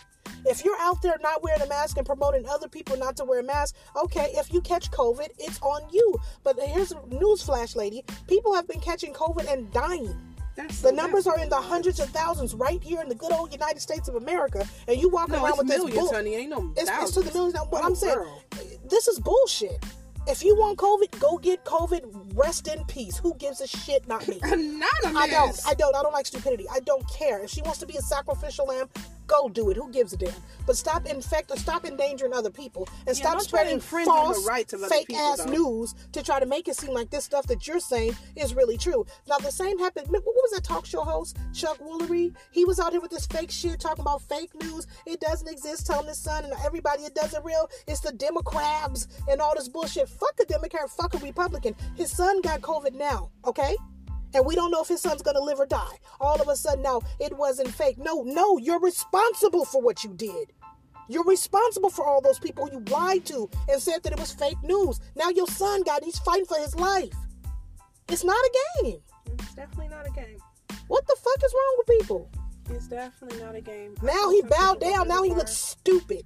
If 0.46 0.64
you're 0.64 0.80
out 0.80 1.02
there 1.02 1.18
not 1.22 1.44
wearing 1.44 1.62
a 1.62 1.68
mask 1.68 1.98
and 1.98 2.06
promoting 2.06 2.48
other 2.48 2.70
people 2.70 2.98
not 2.98 3.18
to 3.18 3.26
wear 3.26 3.44
masks, 3.44 3.78
okay, 3.96 4.32
if 4.36 4.54
you 4.54 4.62
catch 4.62 4.92
COVID, 4.92 5.28
it's 5.40 5.60
on 5.62 5.82
you. 5.92 6.16
But 6.44 6.58
here's 6.60 6.92
a 6.92 7.06
news 7.08 7.44
flash, 7.44 7.76
lady. 7.76 8.04
People 8.28 8.54
have 8.54 8.68
been 8.68 8.80
catching 8.80 9.14
COVID 9.14 9.52
and 9.52 9.72
dying. 9.74 10.16
That's 10.58 10.82
The 10.82 10.92
numbers 10.92 11.28
are 11.28 11.40
in 11.40 11.48
the 11.50 11.56
hundreds 11.62 12.00
of 12.00 12.10
thousands 12.10 12.54
right 12.56 12.82
here 12.84 13.00
in 13.02 13.08
the 13.08 13.16
good 13.16 13.32
old 13.32 13.52
United 13.54 13.80
States 13.80 14.08
of 14.10 14.16
America, 14.16 14.68
and 14.88 15.00
you 15.00 15.08
walk 15.10 15.30
No, 15.30 15.44
around 15.44 15.58
with 15.58 15.68
this 15.68 15.78
millions, 15.78 16.00
bull- 16.00 16.14
honey. 16.14 16.36
Ain't 16.36 16.50
no 16.50 16.74
It's, 16.76 16.90
it's 16.92 17.12
to 17.12 17.22
the 17.22 17.32
millions. 17.34 17.54
Now, 17.54 17.66
What 17.70 17.84
Oh, 17.84 17.88
I'm 17.88 17.96
saying, 17.96 18.16
girl. 18.16 18.44
this 18.90 19.08
is 19.08 19.20
bullshit. 19.20 19.84
If 20.30 20.44
you 20.44 20.56
want 20.58 20.78
COVID, 20.78 21.20
go 21.22 21.38
get 21.38 21.64
COVID. 21.64 22.34
Rest 22.36 22.68
in 22.68 22.84
peace. 22.86 23.18
Who 23.18 23.34
gives 23.36 23.62
a 23.62 23.68
shit? 23.68 24.06
Not 24.10 24.28
me. 24.28 24.40
Anonymous. 24.44 24.84
I 25.16 25.28
don't. 25.30 25.60
I 25.68 25.74
don't. 25.74 25.96
I 25.96 26.02
don't 26.02 26.12
like 26.12 26.26
stupidity. 26.26 26.66
I 26.70 26.82
don't 26.82 27.08
care. 27.10 27.40
If 27.44 27.50
she 27.50 27.62
wants 27.62 27.80
to 27.80 27.86
be 27.86 27.96
a 27.96 28.02
sacrificial 28.02 28.66
lamb, 28.66 28.90
go 29.28 29.50
do 29.50 29.70
it. 29.70 29.78
Who 29.78 29.92
gives 29.92 30.14
a 30.14 30.18
damn? 30.18 30.34
But 30.66 30.78
stop 30.78 31.06
infect 31.06 31.52
or 31.52 31.58
stop 31.58 31.86
endangering 31.86 32.34
other 32.34 32.50
people 32.50 32.88
and 33.06 33.16
Yeah, 33.18 33.24
stop 33.24 33.24
don't 33.24 33.34
try 33.34 33.40
to 33.40 33.44
spreading 33.44 33.74
infringe 33.74 34.08
on 34.08 34.30
the 34.30 34.34
false, 34.36 34.48
rights 34.48 34.74
of 34.74 34.82
fake 34.82 35.08
people, 35.08 35.22
ass 35.22 35.44
though. 35.44 35.52
news 35.52 35.96
to 36.14 36.24
try 36.24 36.40
to 36.40 36.46
make 36.46 36.68
it 36.68 36.76
seem 36.76 36.94
like 36.94 37.10
this 37.10 37.26
stuff 37.26 37.46
that 37.48 37.68
you're 37.68 37.80
saying 37.80 38.16
is 38.36 38.56
really 38.56 38.78
true. 38.78 39.06
Now 39.28 39.38
the 39.38 39.52
same 39.52 39.78
happened. 39.80 40.08
What 40.10 40.24
was 40.26 40.52
that 40.52 40.64
talk 40.64 40.86
show 40.86 41.02
host 41.02 41.38
Chuck 41.54 41.78
Woolery? 41.80 42.36
He 42.52 42.66
was 42.66 42.80
out 42.80 42.92
here 42.92 43.02
with 43.02 43.12
this 43.12 43.26
fake 43.26 43.52
shit 43.52 43.80
talking 43.80 44.02
about 44.02 44.22
fake 44.24 44.52
news. 44.62 44.88
It 45.06 45.20
doesn't 45.20 45.48
exist. 45.48 45.88
Telling 45.88 46.08
his 46.08 46.18
son 46.18 46.44
and 46.44 46.54
everybody 46.66 47.04
it 47.04 47.14
doesn't 47.16 47.44
real. 47.46 47.70
It's 47.88 48.00
the 48.00 48.12
Democrats 48.12 49.08
and 49.30 49.42
all 49.42 49.54
this 49.56 49.68
bullshit. 49.68 50.10
Fuck 50.10 50.40
a 50.42 50.46
Democrat. 50.46 50.90
Fuck 50.90 51.14
a 51.14 51.18
Republican. 51.20 51.76
His 51.96 52.12
son 52.12 52.42
got 52.42 52.62
COVID 52.62 52.94
now. 52.94 53.30
Okay. 53.46 53.76
And 54.34 54.46
we 54.46 54.56
don't 54.56 54.72
know 54.72 54.82
if 54.82 54.88
his 54.88 55.02
son's 55.02 55.22
gonna 55.22 55.42
live 55.42 55.60
or 55.60 55.66
die. 55.66 55.98
All 56.20 56.42
of 56.42 56.48
a 56.48 56.56
sudden 56.56 56.84
now 56.84 57.02
it 57.20 57.38
wasn't 57.38 57.70
fake. 57.70 57.98
No, 57.98 58.24
no, 58.24 58.58
you're 58.58 58.80
responsible 58.80 59.66
for 59.66 59.82
what 59.82 60.04
you 60.04 60.14
did. 60.14 60.54
You're 61.10 61.24
responsible 61.24 61.90
for 61.90 62.06
all 62.06 62.22
those 62.22 62.40
people 62.40 62.70
you 62.70 62.84
lied 62.92 63.26
to 63.28 63.50
and 63.70 63.82
said 63.82 64.04
that 64.04 64.14
it 64.14 64.20
was 64.20 64.34
fake 64.34 64.62
news. 64.64 65.00
Now 65.16 65.30
your 65.30 65.48
son 65.48 65.84
got 65.84 66.04
he's 66.04 66.20
fighting 66.20 66.46
for 66.46 66.58
his 66.58 66.76
life. 66.76 67.14
It's 68.10 68.24
not 68.24 68.38
a 68.38 68.84
game. 68.84 69.02
It's 69.26 69.54
definitely 69.54 69.90
not 69.90 70.08
a 70.08 70.12
game. 70.12 70.38
What 70.88 71.06
the 71.08 71.16
fuck 71.18 71.44
is 71.44 71.54
wrong 71.54 71.76
with 71.78 72.00
people? 72.00 72.30
It's 72.70 72.88
definitely 72.88 73.42
not 73.42 73.56
a 73.56 73.62
game. 73.62 73.96
Now 74.02 74.30
he 74.30 74.42
bowed 74.42 74.82
down. 74.82 75.08
Now 75.08 75.24
he 75.24 75.32
looks 75.34 75.54
stupid. 75.54 76.24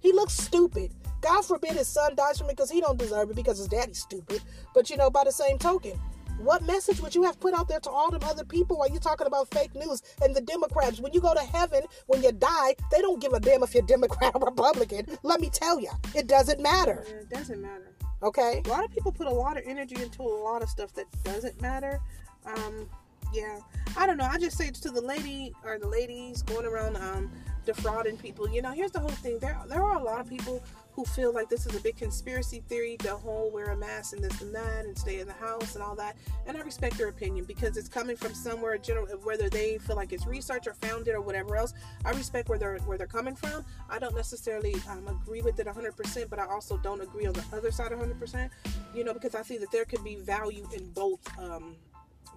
He 0.00 0.12
looks 0.12 0.34
stupid. 0.34 0.92
God 1.20 1.42
forbid 1.42 1.72
his 1.72 1.88
son 1.88 2.14
dies 2.14 2.38
from 2.38 2.48
it 2.48 2.56
because 2.56 2.70
he 2.70 2.80
don't 2.80 2.98
deserve 2.98 3.30
it 3.30 3.36
because 3.36 3.58
his 3.58 3.68
daddy's 3.68 4.00
stupid. 4.00 4.42
But 4.74 4.90
you 4.90 4.96
know, 4.96 5.10
by 5.10 5.24
the 5.24 5.32
same 5.32 5.58
token, 5.58 5.98
what 6.38 6.62
message 6.62 7.00
would 7.00 7.14
you 7.14 7.22
have 7.22 7.38
put 7.40 7.54
out 7.54 7.68
there 7.68 7.80
to 7.80 7.90
all 7.90 8.10
them 8.10 8.22
other 8.24 8.44
people 8.44 8.78
while 8.78 8.88
you're 8.88 9.00
talking 9.00 9.26
about 9.26 9.52
fake 9.52 9.74
news 9.74 10.02
and 10.22 10.34
the 10.34 10.40
Democrats? 10.40 11.00
When 11.00 11.12
you 11.12 11.20
go 11.20 11.34
to 11.34 11.40
heaven, 11.40 11.82
when 12.06 12.22
you 12.22 12.32
die, 12.32 12.74
they 12.90 13.00
don't 13.00 13.20
give 13.20 13.32
a 13.32 13.40
damn 13.40 13.62
if 13.62 13.74
you're 13.74 13.82
Democrat 13.86 14.32
or 14.34 14.44
Republican. 14.44 15.06
Let 15.22 15.40
me 15.40 15.50
tell 15.50 15.80
you, 15.80 15.90
it 16.14 16.26
doesn't 16.26 16.60
matter. 16.60 17.04
It 17.08 17.30
doesn't 17.30 17.60
matter. 17.60 17.92
Okay? 18.22 18.62
A 18.64 18.68
lot 18.68 18.84
of 18.84 18.90
people 18.90 19.12
put 19.12 19.26
a 19.26 19.34
lot 19.34 19.56
of 19.56 19.64
energy 19.66 19.96
into 20.00 20.22
a 20.22 20.24
lot 20.42 20.62
of 20.62 20.68
stuff 20.68 20.92
that 20.94 21.06
doesn't 21.24 21.60
matter. 21.60 22.00
Um, 22.46 22.88
yeah, 23.32 23.58
I 23.96 24.06
don't 24.06 24.16
know. 24.16 24.28
I 24.30 24.38
just 24.38 24.56
say 24.56 24.70
to 24.70 24.90
the 24.90 25.00
lady 25.00 25.52
or 25.64 25.78
the 25.78 25.88
ladies 25.88 26.42
going 26.42 26.66
around 26.66 26.96
um, 26.96 27.30
defrauding 27.66 28.16
people. 28.16 28.48
You 28.48 28.62
know, 28.62 28.72
here's 28.72 28.92
the 28.92 29.00
whole 29.00 29.10
thing. 29.10 29.38
There, 29.40 29.58
there 29.68 29.82
are 29.82 29.96
a 29.96 30.02
lot 30.02 30.20
of 30.20 30.28
people 30.28 30.62
who 30.94 31.04
feel 31.04 31.32
like 31.32 31.48
this 31.48 31.66
is 31.66 31.74
a 31.74 31.80
big 31.80 31.96
conspiracy 31.96 32.62
theory. 32.68 32.96
The 33.00 33.16
whole 33.16 33.50
wear 33.50 33.66
a 33.66 33.76
mask 33.76 34.14
and 34.14 34.22
this 34.22 34.40
and 34.40 34.54
that 34.54 34.84
and 34.84 34.96
stay 34.96 35.18
in 35.18 35.26
the 35.26 35.32
house 35.32 35.74
and 35.74 35.82
all 35.82 35.96
that. 35.96 36.16
And 36.46 36.56
I 36.56 36.60
respect 36.60 36.96
their 36.96 37.08
opinion 37.08 37.44
because 37.46 37.76
it's 37.76 37.88
coming 37.88 38.16
from 38.16 38.32
somewhere 38.32 38.78
general, 38.78 39.06
whether 39.24 39.50
they 39.50 39.78
feel 39.78 39.96
like 39.96 40.12
it's 40.12 40.26
research 40.26 40.66
or 40.68 40.74
founded 40.74 41.14
or 41.14 41.20
whatever 41.20 41.56
else. 41.56 41.74
I 42.04 42.12
respect 42.12 42.48
where 42.48 42.58
they're 42.58 42.78
where 42.78 42.96
they're 42.96 43.06
coming 43.06 43.34
from. 43.34 43.64
I 43.90 43.98
don't 43.98 44.14
necessarily 44.14 44.76
um, 44.88 45.08
agree 45.08 45.42
with 45.42 45.58
it 45.58 45.66
100%, 45.66 46.30
but 46.30 46.38
I 46.38 46.46
also 46.46 46.76
don't 46.78 47.00
agree 47.00 47.26
on 47.26 47.32
the 47.32 47.44
other 47.52 47.72
side 47.72 47.90
100%. 47.90 48.50
You 48.94 49.04
know, 49.04 49.12
because 49.12 49.34
I 49.34 49.42
see 49.42 49.58
that 49.58 49.72
there 49.72 49.84
could 49.84 50.04
be 50.04 50.16
value 50.16 50.68
in 50.74 50.90
both. 50.90 51.20
Um, 51.38 51.76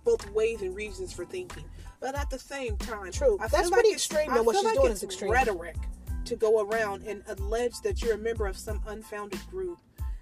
both 0.03 0.29
ways 0.31 0.61
and 0.61 0.73
reasons 0.73 1.11
for 1.11 1.25
thinking, 1.25 1.65
but 1.99 2.15
at 2.15 2.29
the 2.29 2.39
same 2.39 2.77
time, 2.77 3.11
True. 3.11 3.37
I 3.41 3.47
That's 3.47 3.69
pretty 3.69 3.89
like 3.89 3.95
extreme, 3.95 4.33
though, 4.33 4.41
what 4.41 4.55
she's 4.55 4.63
like 4.63 4.75
doing 4.75 4.93
is 4.93 5.03
extreme. 5.03 5.31
Rhetoric 5.31 5.75
to 6.27 6.35
go 6.35 6.61
around 6.61 7.03
and 7.07 7.23
allege 7.27 7.79
that 7.81 8.01
you're 8.01 8.15
a 8.15 8.17
member 8.17 8.47
of 8.47 8.57
some 8.57 8.81
unfounded 8.87 9.39
group 9.49 9.79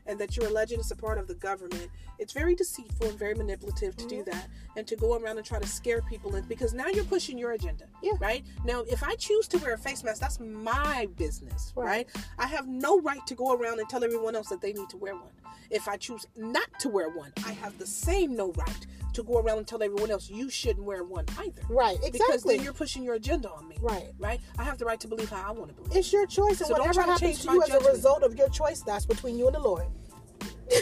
and 0.07 0.19
that 0.19 0.37
you're 0.37 0.45
alleging 0.45 0.79
it's 0.79 0.91
a 0.91 0.95
part 0.95 1.17
of 1.17 1.27
the 1.27 1.33
government. 1.33 1.89
It's 2.19 2.31
very 2.31 2.53
deceitful 2.53 3.07
and 3.07 3.17
very 3.17 3.33
manipulative 3.33 3.97
to 3.97 4.07
do 4.07 4.15
Mm-hmm. 4.17 4.29
that 4.31 4.47
and 4.77 4.85
to 4.87 4.95
go 4.95 5.17
around 5.17 5.37
and 5.37 5.45
try 5.45 5.59
to 5.59 5.67
scare 5.67 6.01
people 6.03 6.35
in 6.35 6.43
because 6.45 6.73
now 6.73 6.87
you're 6.87 7.03
pushing 7.05 7.37
your 7.37 7.53
agenda. 7.53 7.85
Yeah. 8.03 8.13
Right? 8.19 8.45
Now, 8.63 8.83
if 8.87 9.03
I 9.03 9.15
choose 9.15 9.47
to 9.49 9.57
wear 9.57 9.73
a 9.73 9.77
face 9.77 10.03
mask, 10.03 10.21
that's 10.21 10.39
my 10.39 11.07
business. 11.17 11.73
Right. 11.75 11.85
Right? 11.85 12.07
I 12.37 12.47
have 12.47 12.67
no 12.67 13.01
right 13.01 13.25
to 13.25 13.35
go 13.35 13.53
around 13.55 13.79
and 13.79 13.89
tell 13.89 14.03
everyone 14.03 14.35
else 14.35 14.49
that 14.49 14.61
they 14.61 14.73
need 14.73 14.89
to 14.89 14.97
wear 14.97 15.15
one. 15.15 15.33
If 15.71 15.87
I 15.87 15.97
choose 15.97 16.27
not 16.37 16.67
to 16.81 16.89
wear 16.89 17.09
one, 17.09 17.33
I 17.45 17.53
have 17.53 17.77
the 17.79 17.87
same 17.87 18.35
no 18.35 18.51
right 18.53 18.85
to 19.15 19.23
go 19.23 19.39
around 19.39 19.57
and 19.57 19.67
tell 19.67 19.81
everyone 19.81 20.11
else 20.11 20.29
you 20.29 20.49
shouldn't 20.49 20.85
wear 20.85 21.03
one 21.03 21.25
either. 21.39 21.61
Right, 21.69 21.97
exactly. 21.97 22.19
Because 22.19 22.43
then 22.43 22.63
you're 22.63 22.73
pushing 22.73 23.03
your 23.03 23.15
agenda 23.15 23.49
on 23.49 23.67
me. 23.67 23.77
Right. 23.81 24.11
Right? 24.19 24.39
I 24.57 24.63
have 24.63 24.77
the 24.77 24.85
right 24.85 24.99
to 24.99 25.07
believe 25.07 25.29
how 25.29 25.43
I 25.47 25.51
want 25.51 25.69
to 25.69 25.75
believe. 25.75 25.95
It's 25.95 26.11
your 26.11 26.25
choice, 26.25 26.59
and 26.61 26.67
So 26.67 26.73
whatever 26.73 27.01
to 27.01 27.11
happens 27.11 27.43
to 27.45 27.51
you 27.51 27.63
as 27.63 27.69
a 27.69 27.79
result 27.89 28.23
of 28.23 28.35
your 28.35 28.49
choice, 28.49 28.81
that's 28.81 29.05
between 29.05 29.37
you 29.37 29.47
and 29.47 29.55
the 29.55 29.59
Lord. 29.59 29.85
no, 30.71 30.77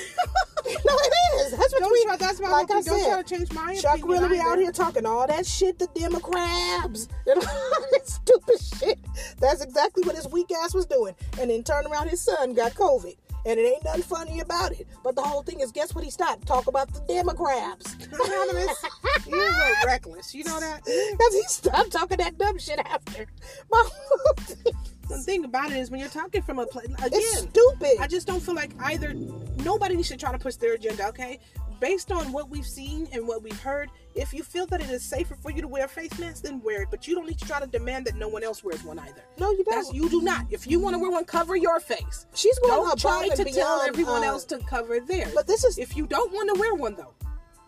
it 0.65 1.13
is. 1.35 1.51
That's 1.51 1.71
Don't 1.73 1.83
between. 1.83 2.07
try, 2.07 2.15
that's 2.15 2.39
my 2.39 2.49
like 2.49 2.67
whole 2.69 2.77
I 2.77 2.81
thing. 2.81 2.93
Don't 2.93 3.11
try 3.11 3.21
to 3.21 3.37
change 3.37 3.51
my 3.51 3.75
Chuck 3.75 3.99
opinion. 3.99 4.23
Woolery 4.23 4.39
out 4.39 4.53
either. 4.53 4.61
here 4.61 4.71
talking 4.71 5.05
all 5.05 5.27
that 5.27 5.45
shit, 5.45 5.77
the 5.77 5.87
Democrats, 5.93 7.09
you 7.27 7.35
know, 7.35 7.41
that 7.41 8.01
stupid 8.05 8.59
shit. 8.61 8.99
That's 9.39 9.61
exactly 9.61 10.03
what 10.03 10.15
his 10.15 10.27
weak 10.29 10.51
ass 10.63 10.73
was 10.73 10.85
doing. 10.85 11.15
And 11.39 11.49
then 11.49 11.63
turned 11.63 11.87
around, 11.87 12.07
his 12.09 12.21
son 12.21 12.53
got 12.53 12.73
COVID. 12.73 13.15
And 13.45 13.59
it 13.59 13.63
ain't 13.63 13.83
nothing 13.83 14.03
funny 14.03 14.39
about 14.39 14.71
it. 14.71 14.87
But 15.03 15.15
the 15.15 15.21
whole 15.21 15.43
thing 15.43 15.59
is, 15.59 15.71
guess 15.71 15.93
what 15.93 16.03
he 16.03 16.09
stopped? 16.09 16.47
Talk 16.47 16.67
about 16.67 16.93
the 16.93 17.01
Democrats. 17.13 17.95
Anonymous, 18.11 18.83
a 19.25 19.29
little 19.29 19.53
reckless. 19.85 20.33
You 20.33 20.43
know 20.45 20.59
that? 20.59 20.81
Because 21.13 21.33
he 21.33 21.43
stopped 21.43 21.91
talking 21.91 22.17
that 22.17 22.37
dumb 22.37 22.57
shit 22.57 22.79
after. 22.79 23.25
My 23.71 23.83
whole 23.85 24.33
thing 24.45 24.73
The 25.09 25.17
thing 25.17 25.45
about 25.45 25.71
it 25.71 25.77
is, 25.77 25.91
when 25.91 25.99
you're 25.99 26.09
talking 26.09 26.41
from 26.41 26.59
a 26.59 26.65
place 26.65 26.85
again, 26.85 27.09
It's 27.13 27.39
stupid. 27.39 27.97
I 27.99 28.07
just 28.07 28.25
don't 28.25 28.39
feel 28.39 28.55
like 28.55 28.71
either 28.79 29.13
nobody 29.57 30.01
should 30.03 30.19
try 30.19 30.31
to 30.31 30.39
push 30.39 30.55
their 30.55 30.73
agenda. 30.73 31.07
Okay, 31.09 31.39
based 31.79 32.11
on 32.11 32.31
what 32.31 32.49
we've 32.49 32.65
seen 32.65 33.07
and 33.11 33.27
what 33.27 33.43
we've 33.43 33.59
heard, 33.59 33.89
if 34.15 34.33
you 34.33 34.43
feel 34.43 34.65
that 34.67 34.81
it 34.81 34.89
is 34.89 35.03
safer 35.03 35.35
for 35.35 35.51
you 35.51 35.61
to 35.61 35.67
wear 35.67 35.85
a 35.85 35.87
face 35.87 36.17
mask, 36.19 36.43
then 36.43 36.61
wear 36.61 36.83
it. 36.83 36.89
But 36.91 37.07
you 37.07 37.15
don't 37.15 37.27
need 37.27 37.39
to 37.39 37.45
try 37.45 37.59
to 37.59 37.67
demand 37.67 38.05
that 38.05 38.15
no 38.15 38.27
one 38.27 38.43
else 38.43 38.63
wears 38.63 38.83
one 38.83 38.99
either. 38.99 39.23
no, 39.39 39.51
you 39.51 39.63
don't. 39.63 39.75
That's 39.75 39.93
you 39.93 40.09
do 40.09 40.21
not. 40.21 40.45
If 40.51 40.67
you 40.67 40.79
want 40.79 40.95
to 40.95 40.99
wear 40.99 41.11
one, 41.11 41.25
cover 41.25 41.55
your 41.55 41.79
face. 41.79 42.25
She's 42.33 42.57
going 42.59 42.73
Don't 42.73 42.87
above 42.87 42.99
try 43.01 43.29
to 43.29 43.45
tell 43.45 43.81
everyone 43.81 44.23
uh, 44.23 44.27
else 44.27 44.45
to 44.45 44.59
cover 44.59 44.99
theirs. 44.99 45.31
But 45.33 45.47
this 45.47 45.63
is 45.63 45.77
if 45.77 45.97
you 45.97 46.05
don't 46.05 46.31
want 46.31 46.53
to 46.53 46.59
wear 46.59 46.75
one 46.75 46.95
though 46.95 47.13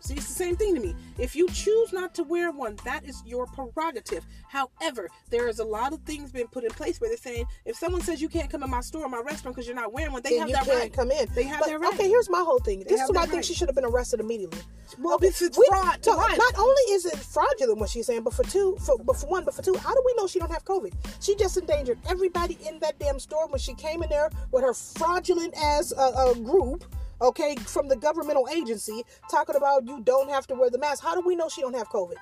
see 0.06 0.14
it's 0.16 0.28
the 0.28 0.34
same 0.34 0.56
thing 0.56 0.76
to 0.76 0.82
me 0.82 0.96
if 1.18 1.36
you 1.36 1.48
choose 1.50 1.92
not 1.94 2.14
to 2.14 2.24
wear 2.24 2.52
one 2.52 2.78
that 2.86 3.04
is 3.06 3.22
your 3.26 3.46
prerogative 3.48 4.26
however 4.48 5.10
there 5.30 5.48
is 5.48 5.60
a 5.60 5.64
lot 5.64 5.94
of 5.94 6.00
things 6.02 6.32
being 6.32 6.48
put 6.48 6.64
in 6.64 6.70
place 6.72 7.00
where 7.02 7.10
they're 7.10 7.18
saying 7.18 7.46
if 7.66 7.76
someone 7.76 8.02
says 8.02 8.22
you 8.22 8.30
can't 8.30 8.50
come 8.50 8.64
in 8.64 8.70
my 8.70 8.82
store 8.82 9.06
or 9.06 9.10
my 9.10 9.20
restaurant 9.20 9.56
because 9.56 9.68
you're 9.68 9.76
not 9.76 9.92
wearing 9.94 10.12
one 10.14 10.22
they 10.22 10.32
then 10.32 10.40
have 10.40 10.50
you 10.50 10.56
that 10.56 10.66
can't 10.66 10.80
right 10.80 10.94
come 10.94 11.12
in. 11.12 11.28
They 11.34 11.44
have 11.44 11.60
But, 11.62 11.70
that 11.70 11.80
right. 11.80 11.94
Okay, 11.94 12.08
here's 12.08 12.30
my 12.30 12.40
whole 12.42 12.60
thing. 12.60 12.84
This 12.88 13.02
is 13.02 13.12
why 13.12 13.24
I 13.24 13.26
think 13.26 13.44
she 13.44 13.54
should 13.54 13.68
have 13.68 13.76
been 13.76 13.86
arrested 13.86 14.20
immediately. 14.20 14.60
well 15.00 15.18
this 15.18 15.42
is 15.42 15.58
We- 15.58 15.66
fraud 15.70 16.02
to 16.04 16.12
not 16.12 16.58
only 16.58 16.82
is 16.92 17.06
it 17.06 17.18
fraudulent 17.18 17.80
what 17.80 17.90
she's 17.90 18.06
saying, 18.06 18.24
but 18.24 18.34
for 18.34 18.44
two, 18.44 18.78
for, 18.86 18.98
but 19.00 19.18
for 19.18 19.28
one, 19.28 19.44
but 19.46 19.54
for 19.54 19.62
two, 19.62 19.76
how 19.76 19.94
do 19.94 20.02
we 20.06 20.14
know 20.16 20.28
she 20.28 20.40
don't 20.40 20.52
have 20.52 20.66
COVID? 20.66 20.94
She 21.22 21.36
just 21.36 21.58
endangered 21.58 21.98
everybody 22.10 22.58
in 22.68 22.80
that 22.80 23.00
damn 23.00 23.20
store 23.20 23.48
when 23.48 23.60
she 23.60 23.74
came 23.74 24.04
in 24.04 24.10
there 24.10 24.30
with 24.52 24.64
her 24.64 24.74
fraudulent 24.74 25.54
ass 25.58 25.92
uh, 25.98 26.10
uh, 26.16 26.34
group. 26.36 26.84
Okay, 27.26 27.56
from 27.56 27.88
the 27.88 27.96
governmental 27.96 28.48
agency 28.50 29.02
talking 29.32 29.56
about 29.56 29.88
you 29.88 30.00
don't 30.02 30.30
have 30.30 30.46
to 30.48 30.54
wear 30.54 30.70
the 30.70 30.78
mask. 30.78 31.02
How 31.04 31.16
do 31.20 31.26
we 31.26 31.36
know 31.36 31.50
she 31.50 31.62
don't 31.62 31.74
have 31.76 31.90
COVID? 31.90 32.14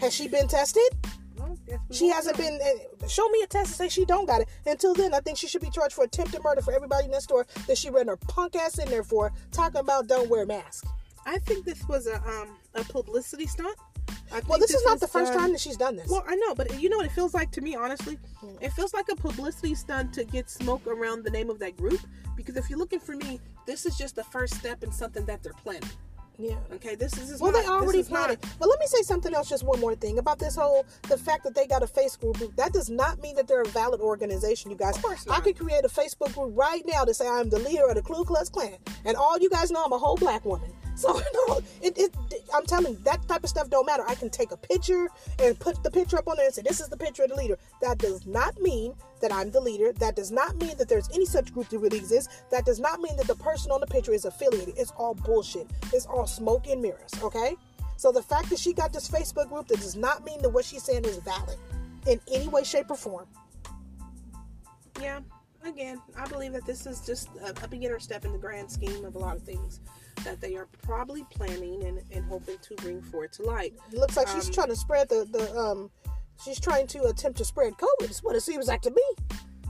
Has 0.00 0.12
she 0.14 0.28
been 0.28 0.46
tested? 0.46 0.82
Well, 1.38 1.56
She 1.90 2.08
hasn't 2.08 2.38
know. 2.38 2.44
been. 2.44 2.60
Uh, 3.02 3.08
show 3.08 3.26
me 3.30 3.40
a 3.42 3.46
test 3.46 3.68
and 3.68 3.76
say 3.76 3.88
she 3.88 4.04
don't 4.04 4.26
got 4.26 4.42
it. 4.42 4.48
Until 4.66 4.92
then, 4.92 5.14
I 5.14 5.20
think 5.20 5.38
she 5.38 5.48
should 5.48 5.62
be 5.62 5.70
charged 5.70 5.94
for 5.94 6.04
attempted 6.04 6.42
murder 6.44 6.60
for 6.60 6.74
everybody 6.74 7.06
in 7.06 7.12
that 7.12 7.22
store 7.22 7.46
that 7.66 7.78
she 7.78 7.88
ran 7.88 8.08
her 8.08 8.16
punk 8.18 8.56
ass 8.56 8.78
in 8.78 8.90
there 8.90 9.02
for, 9.04 9.32
talking 9.52 9.80
about 9.80 10.06
don't 10.06 10.28
wear 10.28 10.42
a 10.42 10.46
mask. 10.46 10.84
i 11.26 11.38
think 11.38 11.64
this 11.64 11.82
was 11.88 12.06
a 12.06 12.16
um 12.28 12.48
a 12.74 12.84
publicity 12.84 13.46
stunt 13.46 13.76
Well, 14.30 14.58
think 14.58 14.60
this 14.60 14.74
is 14.74 14.84
not 14.84 15.00
the 15.00 15.08
first 15.08 15.32
done- 15.32 15.40
time 15.42 15.52
that 15.52 15.60
she's 15.60 15.76
done 15.76 15.96
this. 15.96 16.08
Well, 16.08 16.24
I 16.26 16.36
know, 16.36 16.54
but 16.54 16.80
you 16.80 16.88
know 16.88 16.96
what 16.98 17.06
it 17.06 17.12
feels 17.12 17.34
like 17.34 17.50
to 17.52 17.60
me, 17.60 17.74
honestly? 17.76 18.18
Hmm. 18.40 18.56
It 18.60 18.72
feels 18.72 18.92
like 18.94 19.08
a 19.10 19.16
publicity 19.16 19.74
stunt 19.74 20.12
to 20.14 20.24
get 20.24 20.48
smoke 20.50 20.86
around 20.86 21.24
the 21.24 21.30
name 21.30 21.50
of 21.50 21.58
that 21.60 21.76
group. 21.76 22.00
Because 22.36 22.56
if 22.56 22.70
you're 22.70 22.78
looking 22.78 23.00
for 23.00 23.16
me, 23.16 23.40
this 23.66 23.84
is 23.86 23.96
just 23.98 24.16
the 24.16 24.24
first 24.24 24.54
step 24.54 24.82
in 24.82 24.90
something 24.92 25.24
that 25.26 25.42
they're 25.42 25.52
planning. 25.52 25.90
yeah. 26.38 26.54
Okay, 26.72 26.94
this 26.94 27.18
is 27.18 27.38
Well, 27.38 27.52
not, 27.52 27.62
they 27.62 27.68
already 27.68 27.98
this 27.98 28.08
planned 28.08 28.32
it. 28.32 28.46
But 28.58 28.70
let 28.70 28.80
me 28.80 28.86
say 28.86 29.02
something 29.02 29.34
else, 29.34 29.46
just 29.50 29.62
one 29.62 29.78
more 29.78 29.94
thing 29.94 30.18
about 30.18 30.38
this 30.38 30.56
whole 30.56 30.86
the 31.08 31.18
fact 31.18 31.44
that 31.44 31.54
they 31.54 31.66
got 31.66 31.82
a 31.82 31.86
Facebook 31.86 32.38
group. 32.38 32.56
That 32.56 32.72
does 32.72 32.88
not 32.88 33.20
mean 33.20 33.36
that 33.36 33.46
they're 33.46 33.60
a 33.60 33.68
valid 33.68 34.00
organization, 34.00 34.70
you 34.70 34.76
guys. 34.78 34.96
Of 34.96 35.02
course 35.02 35.26
not. 35.26 35.36
I 35.36 35.40
could 35.42 35.58
create 35.58 35.84
a 35.84 35.88
Facebook 35.88 36.32
group 36.34 36.52
right 36.56 36.82
now 36.86 37.04
to 37.04 37.12
say 37.12 37.28
I'm 37.28 37.50
the 37.50 37.58
leader 37.58 37.86
of 37.88 37.94
the 37.96 38.02
Ku 38.02 38.24
Klux 38.24 38.48
Klan, 38.48 38.78
and 39.04 39.18
all 39.18 39.38
you 39.38 39.50
guys 39.50 39.70
know 39.70 39.84
I'm 39.84 39.92
a 39.92 39.98
whole 39.98 40.16
black 40.16 40.46
woman. 40.46 40.72
So 41.00 41.14
no, 41.48 41.60
it, 41.80 41.96
it 41.96 42.14
I'm 42.54 42.66
telling 42.66 42.92
you, 42.92 42.98
that 43.04 43.26
type 43.26 43.42
of 43.42 43.48
stuff 43.48 43.70
don't 43.70 43.86
matter. 43.86 44.04
I 44.06 44.14
can 44.14 44.28
take 44.28 44.52
a 44.52 44.56
picture 44.56 45.08
and 45.38 45.58
put 45.58 45.82
the 45.82 45.90
picture 45.90 46.18
up 46.18 46.28
on 46.28 46.36
there 46.36 46.44
and 46.44 46.54
say 46.54 46.60
this 46.60 46.78
is 46.78 46.88
the 46.88 46.96
picture 46.96 47.22
of 47.22 47.30
the 47.30 47.36
leader. 47.36 47.56
That 47.80 47.96
does 47.96 48.26
not 48.26 48.60
mean 48.60 48.92
that 49.22 49.32
I'm 49.32 49.50
the 49.50 49.60
leader. 49.60 49.92
That 49.94 50.14
does 50.14 50.30
not 50.30 50.56
mean 50.56 50.76
that 50.76 50.90
there's 50.90 51.08
any 51.14 51.24
such 51.24 51.54
group 51.54 51.70
that 51.70 51.78
really 51.78 51.96
exists. 51.96 52.42
That 52.50 52.66
does 52.66 52.78
not 52.78 53.00
mean 53.00 53.16
that 53.16 53.26
the 53.26 53.34
person 53.36 53.72
on 53.72 53.80
the 53.80 53.86
picture 53.86 54.12
is 54.12 54.26
affiliated. 54.26 54.74
It's 54.76 54.90
all 54.90 55.14
bullshit. 55.14 55.66
It's 55.92 56.04
all 56.04 56.26
smoke 56.26 56.66
and 56.68 56.82
mirrors. 56.82 57.12
Okay. 57.22 57.56
So 57.96 58.12
the 58.12 58.22
fact 58.22 58.50
that 58.50 58.58
she 58.58 58.74
got 58.74 58.92
this 58.92 59.08
Facebook 59.08 59.48
group 59.48 59.68
that 59.68 59.80
does 59.80 59.96
not 59.96 60.24
mean 60.26 60.42
that 60.42 60.50
what 60.50 60.66
she's 60.66 60.82
saying 60.82 61.06
is 61.06 61.16
valid 61.18 61.56
in 62.06 62.20
any 62.30 62.48
way, 62.48 62.62
shape, 62.62 62.90
or 62.90 62.96
form. 62.96 63.26
Yeah, 65.00 65.20
again, 65.64 66.00
I 66.14 66.26
believe 66.26 66.52
that 66.52 66.66
this 66.66 66.84
is 66.84 67.00
just 67.06 67.28
a, 67.42 67.54
a 67.64 67.68
beginner 67.68 67.98
step 68.00 68.26
in 68.26 68.32
the 68.32 68.38
grand 68.38 68.70
scheme 68.70 69.04
of 69.04 69.14
a 69.14 69.18
lot 69.18 69.36
of 69.36 69.42
things 69.42 69.80
that 70.24 70.40
they 70.40 70.56
are 70.56 70.66
probably 70.82 71.24
planning 71.30 71.84
and, 71.84 72.00
and 72.12 72.24
hoping 72.26 72.56
to 72.62 72.74
bring 72.76 73.00
forward 73.02 73.32
to 73.34 73.42
light. 73.42 73.74
It 73.92 73.98
looks 73.98 74.16
like 74.16 74.28
she's 74.28 74.46
Um, 74.48 74.52
trying 74.54 74.68
to 74.68 74.76
spread 74.76 75.08
the, 75.08 75.24
the 75.30 75.54
um 75.56 75.90
she's 76.44 76.60
trying 76.60 76.86
to 76.88 77.04
attempt 77.04 77.38
to 77.38 77.44
spread 77.44 77.74
COVID. 77.74 78.10
Is 78.10 78.22
what 78.22 78.36
it 78.36 78.40
seems 78.42 78.68
like 78.68 78.82
to 78.82 78.90
me. 78.90 79.02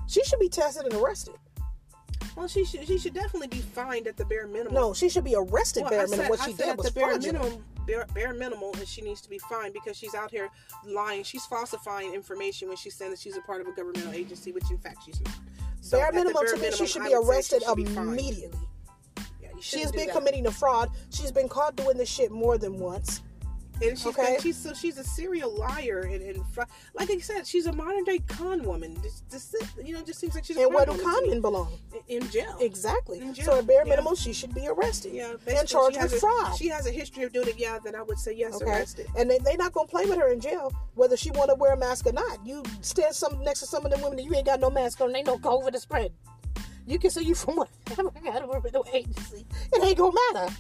She 0.06 0.22
should 0.24 0.40
be 0.40 0.48
tested 0.48 0.84
and 0.86 0.94
arrested. 0.94 1.34
Well, 2.36 2.48
she 2.48 2.64
should 2.64 2.86
she 2.86 2.98
should 2.98 3.14
definitely 3.14 3.48
be 3.48 3.58
fined 3.60 4.06
at 4.06 4.16
the 4.16 4.24
bare 4.24 4.46
minimum. 4.46 4.74
No, 4.74 4.94
she 4.94 5.08
should 5.08 5.24
be 5.24 5.34
arrested. 5.36 5.82
Well, 5.82 5.90
bare 5.90 6.00
I 6.00 6.04
minimum. 6.04 6.18
said, 6.20 6.30
What 6.30 6.40
I 6.40 6.46
she 6.46 6.52
said 6.52 6.64
did 6.64 6.68
at 6.70 6.76
was 6.78 6.86
the 6.86 6.92
bare 6.92 7.08
fraudulent. 7.08 7.42
minimum, 7.42 7.64
bare, 7.86 8.06
bare 8.14 8.32
minimal, 8.34 8.72
and 8.78 8.86
she 8.86 9.02
needs 9.02 9.20
to 9.22 9.28
be 9.30 9.38
fined 9.38 9.74
because 9.74 9.96
she's 9.96 10.14
out 10.14 10.30
here 10.30 10.48
lying. 10.86 11.22
She's 11.24 11.44
falsifying 11.46 12.14
information 12.14 12.68
when 12.68 12.76
she's 12.76 12.94
saying 12.94 13.10
that 13.10 13.20
she's 13.20 13.36
a 13.36 13.40
part 13.42 13.60
of 13.60 13.66
a 13.66 13.72
governmental 13.72 14.12
agency, 14.12 14.52
which 14.52 14.70
in 14.70 14.78
fact 14.78 14.98
she's 15.04 15.20
not. 15.20 15.34
So 15.80 15.98
bare 15.98 16.12
minimum 16.12 16.44
bare 16.44 16.54
to 16.54 16.60
me, 16.60 16.70
she 16.72 16.86
should 16.86 17.04
be 17.04 17.14
arrested 17.14 17.62
should 17.62 17.76
be 17.76 17.84
immediately. 17.84 18.58
Yeah, 19.60 19.62
you 19.62 19.62
She 19.62 19.70
shouldn't 19.78 19.82
has 19.84 19.92
been 19.92 20.06
that. 20.06 20.16
committing 20.16 20.46
a 20.46 20.50
fraud. 20.50 20.90
She's 21.10 21.32
been 21.32 21.48
caught 21.48 21.76
doing 21.76 21.96
this 21.96 22.08
shit 22.08 22.30
more 22.30 22.58
than 22.58 22.78
once. 22.78 23.22
And 23.82 23.98
she's 23.98 24.08
Okay. 24.08 24.32
been, 24.34 24.40
she's 24.42 24.58
so 24.58 24.74
she's 24.74 24.98
a 24.98 25.04
serial 25.04 25.50
liar 25.56 26.00
and, 26.00 26.20
and 26.20 26.44
fr- 26.52 26.64
like 26.92 27.10
I 27.10 27.18
said, 27.18 27.46
she's 27.46 27.64
a 27.64 27.72
modern 27.72 28.04
day 28.04 28.18
con 28.28 28.62
woman. 28.62 28.94
This, 29.02 29.22
this 29.30 29.54
you 29.82 29.94
know 29.94 30.02
just 30.02 30.20
seems 30.20 30.34
like 30.34 30.44
she's 30.44 30.58
And 30.58 30.74
where 30.74 30.84
do 30.84 30.92
con 30.92 30.98
woman 30.98 31.06
to 31.06 31.14
con 31.14 31.22
me. 31.24 31.30
men 31.30 31.40
belong? 31.40 31.78
in 32.08 32.28
jail. 32.28 32.58
Exactly. 32.60 33.20
In 33.20 33.32
jail. 33.32 33.46
So 33.46 33.58
at 33.58 33.66
bare 33.66 33.84
yeah. 33.86 33.90
minimum, 33.90 34.16
she 34.16 34.34
should 34.34 34.54
be 34.54 34.68
arrested 34.68 35.14
Yeah, 35.14 35.32
and 35.46 35.66
charged 35.66 35.94
she 35.94 36.00
has 36.00 36.12
with 36.12 36.18
a- 36.22 36.26
fraud. 36.26 36.56
She 36.58 36.68
has 36.68 36.86
a 36.86 36.90
history 36.90 37.22
of 37.24 37.32
doing 37.32 37.48
it. 37.48 37.58
Yeah, 37.58 37.78
then 37.82 37.94
I 37.94 38.02
would 38.02 38.18
say 38.18 38.34
yes, 38.34 38.56
Okay, 38.56 38.66
arrested. 38.66 39.06
and 39.16 39.30
they 39.30 39.38
they 39.38 39.56
not 39.56 39.72
gonna 39.72 39.88
play 39.88 40.04
with 40.04 40.18
her 40.18 40.28
in 40.30 40.40
jail, 40.40 40.70
whether 40.94 41.16
she 41.16 41.30
want 41.30 41.48
to 41.48 41.54
wear 41.54 41.72
a 41.72 41.76
mask 41.78 42.06
or 42.06 42.12
not. 42.12 42.44
You 42.44 42.62
stand 42.82 43.14
some 43.14 43.42
next 43.42 43.60
to 43.60 43.66
some 43.66 43.86
of 43.86 43.90
them 43.92 44.02
women, 44.02 44.18
and 44.18 44.28
you 44.28 44.34
ain't 44.36 44.44
got 44.44 44.60
no 44.60 44.68
mask 44.68 45.00
on, 45.00 45.16
ain't 45.16 45.26
no 45.26 45.38
COVID 45.38 45.72
to 45.72 45.80
spread. 45.80 46.12
You 46.90 46.98
can 46.98 47.10
say 47.10 47.22
you 47.22 47.36
from 47.36 47.54
whatever 47.54 48.10
governmental 48.10 48.84
agency, 48.92 49.46
it 49.72 49.82
ain't 49.82 49.96
gonna 49.96 50.16
matter. 50.34 50.52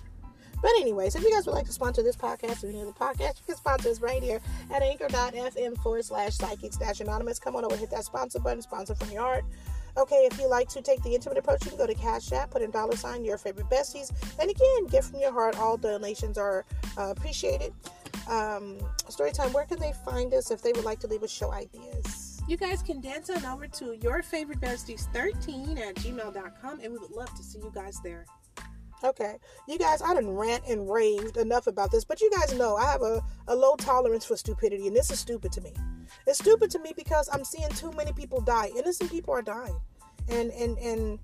But 0.62 0.70
anyways, 0.78 1.16
if 1.16 1.22
you 1.22 1.32
guys 1.32 1.44
would 1.46 1.54
like 1.54 1.66
to 1.66 1.72
sponsor 1.72 2.04
this 2.04 2.14
podcast 2.14 2.62
or 2.62 2.68
any 2.68 2.82
other 2.82 2.92
podcast, 2.92 3.38
you 3.38 3.46
can 3.46 3.56
sponsor 3.56 3.88
us 3.88 4.00
right 4.00 4.22
here 4.22 4.40
at 4.70 4.80
anchor.fm 4.80 5.82
forward 5.82 6.04
slash 6.04 6.34
psychics 6.34 6.76
dash 6.76 7.00
anonymous. 7.00 7.40
Come 7.40 7.56
on 7.56 7.64
over, 7.64 7.76
hit 7.76 7.90
that 7.90 8.04
sponsor 8.04 8.38
button, 8.38 8.62
sponsor 8.62 8.94
from 8.94 9.10
your 9.10 9.22
heart. 9.22 9.44
Okay, 9.96 10.28
if 10.30 10.38
you 10.38 10.48
like 10.48 10.68
to 10.68 10.82
take 10.82 11.02
the 11.02 11.14
intimate 11.16 11.38
approach, 11.38 11.64
you 11.64 11.70
can 11.70 11.78
go 11.78 11.86
to 11.86 11.94
Cash 11.94 12.30
App, 12.30 12.50
put 12.50 12.62
in 12.62 12.70
dollar 12.70 12.94
sign 12.94 13.24
your 13.24 13.36
favorite 13.36 13.68
besties, 13.68 14.12
and 14.38 14.48
again, 14.48 14.86
give 14.88 15.06
from 15.06 15.18
your 15.18 15.32
heart. 15.32 15.58
All 15.58 15.76
donations 15.76 16.38
are 16.38 16.64
uh, 16.96 17.10
appreciated. 17.10 17.72
Um, 18.28 18.78
Storytime, 19.08 19.52
where 19.52 19.64
can 19.64 19.80
they 19.80 19.92
find 20.04 20.32
us 20.32 20.52
if 20.52 20.62
they 20.62 20.70
would 20.72 20.84
like 20.84 21.00
to 21.00 21.08
leave 21.08 21.24
us 21.24 21.30
show 21.32 21.50
ideas? 21.52 22.19
You 22.50 22.56
guys 22.56 22.82
can 22.82 23.00
dance 23.00 23.30
on 23.30 23.46
over 23.46 23.68
to 23.68 23.96
your 24.02 24.24
favorite 24.24 24.60
besties 24.60 25.02
13 25.12 25.78
at 25.78 25.94
gmail.com 25.94 26.80
and 26.80 26.92
we 26.92 26.98
would 26.98 27.12
love 27.12 27.32
to 27.36 27.44
see 27.44 27.60
you 27.60 27.70
guys 27.72 28.00
there. 28.02 28.26
Okay, 29.04 29.36
you 29.68 29.78
guys, 29.78 30.02
I 30.02 30.14
done 30.14 30.28
rant 30.28 30.64
and 30.68 30.90
raved 30.90 31.36
enough 31.36 31.68
about 31.68 31.92
this, 31.92 32.04
but 32.04 32.20
you 32.20 32.28
guys 32.28 32.52
know 32.58 32.74
I 32.74 32.90
have 32.90 33.02
a, 33.02 33.22
a 33.46 33.54
low 33.54 33.76
tolerance 33.76 34.24
for 34.24 34.36
stupidity, 34.36 34.88
and 34.88 34.96
this 34.96 35.12
is 35.12 35.20
stupid 35.20 35.52
to 35.52 35.60
me. 35.60 35.72
It's 36.26 36.40
stupid 36.40 36.72
to 36.72 36.80
me 36.80 36.92
because 36.96 37.28
I'm 37.32 37.44
seeing 37.44 37.68
too 37.68 37.92
many 37.92 38.12
people 38.12 38.40
die. 38.40 38.70
Innocent 38.76 39.12
people 39.12 39.32
are 39.32 39.42
dying, 39.42 39.80
and 40.28 40.50
and 40.50 40.76
and 40.78 41.20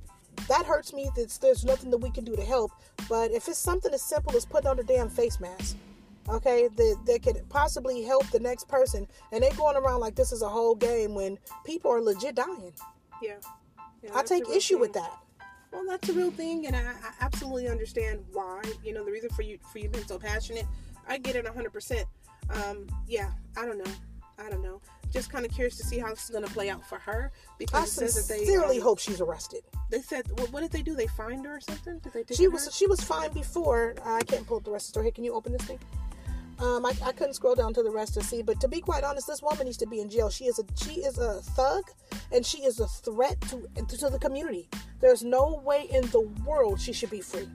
that 0.49 0.64
hurts 0.64 0.92
me. 0.95 1.11
That 1.16 1.37
there's 1.42 1.64
nothing 1.64 1.90
that 1.90 1.99
we 1.99 2.12
can 2.12 2.23
do 2.25 2.37
to 2.37 2.45
help. 2.45 2.71
But 3.09 3.33
if 3.33 3.49
it's 3.49 3.59
something 3.59 3.92
as 3.92 4.02
simple 4.02 4.37
as 4.37 4.47
putting 4.47 4.71
on 4.71 4.78
a 4.78 4.85
damn 4.85 5.11
face 5.11 5.40
mask, 5.40 5.76
okay, 6.28 6.68
that 6.68 6.97
that 7.06 7.23
could 7.23 7.49
possibly 7.49 8.02
help 8.02 8.26
the 8.30 8.40
next 8.40 8.68
person, 8.68 9.06
and 9.33 9.42
they 9.42 9.50
going 9.50 9.76
around 9.76 10.00
like 10.00 10.14
this 10.14 10.33
is 10.33 10.42
a 10.42 10.49
whole 10.49 10.75
game 10.75 11.14
when 11.14 11.38
people 11.64 11.90
are 11.90 12.00
legit 12.00 12.35
dying. 12.35 12.73
Yeah. 13.23 13.37
Yeah, 14.02 14.11
I 14.14 14.23
take 14.23 14.49
issue 14.50 14.78
with 14.78 14.92
that. 14.92 15.11
Well, 15.73 15.85
that's 15.88 16.09
a 16.09 16.12
real 16.12 16.30
thing, 16.30 16.66
and 16.66 16.76
I, 16.76 16.80
I 16.80 17.12
absolutely 17.21 17.68
understand 17.68 18.25
why. 18.33 18.62
You 18.85 18.95
know, 18.95 19.04
the 19.04 19.11
reason 19.11 19.30
for 19.30 19.42
you 19.42 19.59
for 19.73 19.78
you 19.78 19.88
being 19.88 20.06
so 20.06 20.18
passionate, 20.18 20.66
I 21.09 21.18
get 21.18 21.37
it 21.37 21.47
hundred 21.47 21.73
percent. 21.73 22.06
Um, 22.50 22.87
yeah, 23.09 23.30
I 23.56 23.66
don't 23.66 23.78
know, 23.78 23.92
I 24.38 24.49
don't 24.49 24.62
know. 24.62 24.80
Just 25.12 25.30
kind 25.33 25.45
of 25.47 25.52
curious 25.52 25.76
to 25.78 25.85
see 25.85 25.99
how 25.99 26.11
this 26.11 26.25
is 26.25 26.30
going 26.30 26.45
to 26.45 26.50
play 26.50 26.68
out 26.68 26.87
for 26.87 26.99
her 26.99 27.33
because 27.59 27.99
I 27.99 28.04
that 28.06 28.12
they 28.28 28.38
sincerely 28.38 28.78
um, 28.78 28.83
hope 28.83 28.99
she's 28.99 29.21
arrested. 29.21 29.62
They 29.90 30.00
said, 30.02 30.26
well, 30.37 30.47
what 30.49 30.61
did 30.61 30.73
they 30.73 30.83
do? 30.83 30.95
They 30.95 31.06
fined 31.06 31.47
her 31.47 31.56
or 31.56 31.61
something? 31.61 31.99
Did 32.00 32.12
they? 32.12 32.23
Take 32.25 32.37
She 32.37 32.45
her? 32.45 32.50
was 32.50 32.75
she 32.75 32.87
was 32.87 33.00
fine 33.00 33.33
before. 33.33 33.95
I 34.04 34.23
can't 34.23 34.47
pull 34.47 34.59
up 34.59 34.64
the 34.64 34.71
rest 34.71 34.87
of 34.87 34.88
the 34.88 34.92
story. 34.92 35.06
Hey, 35.06 35.11
can 35.12 35.25
you 35.25 35.33
open 35.35 35.52
this 35.52 35.62
thing? 35.62 35.78
Um, 36.58 36.86
I, 36.86 36.92
I 37.04 37.12
couldn't 37.12 37.34
scroll 37.34 37.54
down 37.54 37.75
to 37.75 37.82
the 37.82 37.90
rest 37.90 38.14
to 38.14 38.22
see, 38.22 38.42
but 38.42 38.60
to 38.60 38.68
be 38.68 38.80
quite 38.80 39.04
honest, 39.04 39.26
this 39.26 39.42
woman 39.42 39.66
needs 39.66 39.76
to 39.78 39.86
be 39.86 40.00
in 40.00 40.08
jail. 40.08 40.30
She 40.30 40.46
is 40.46 40.58
a 40.58 40.64
she 40.82 41.00
is 41.00 41.18
a 41.18 41.42
thug, 41.42 41.84
and 42.32 42.46
she 42.46 42.58
is 42.62 42.80
a 42.80 42.86
threat 42.86 43.38
to 43.42 43.68
to 43.84 44.08
the 44.10 44.18
community. 44.18 44.68
There's 45.00 45.22
no 45.22 45.60
way 45.64 45.86
in 45.90 46.02
the 46.10 46.20
world 46.46 46.80
she 46.80 46.94
should 46.94 47.10
be 47.10 47.20
free. 47.20 47.48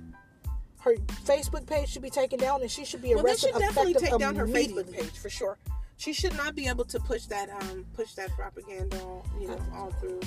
Her 0.79 0.95
Facebook 1.25 1.65
page 1.65 1.89
should 1.89 2.03
be 2.03 2.09
taken 2.11 2.37
down, 2.39 2.61
and 2.61 2.69
she 2.69 2.85
should 2.85 3.01
be 3.01 3.13
arrested. 3.13 3.23
Well, 3.53 3.59
they 3.59 3.65
should 3.65 3.75
definitely 3.75 3.93
take 3.95 4.19
down 4.19 4.35
her. 4.35 4.45
Facebook 4.45 4.91
page 4.91 5.17
for 5.17 5.29
sure. 5.29 5.57
She 5.97 6.13
should 6.13 6.35
not 6.35 6.55
be 6.55 6.67
able 6.67 6.85
to 6.85 6.99
push 6.99 7.25
that 7.25 7.49
um 7.49 7.85
push 7.93 8.13
that 8.13 8.29
propaganda, 8.31 8.99
all, 9.01 9.25
you 9.39 9.47
know, 9.47 9.59
all 9.75 9.91
through, 9.99 10.19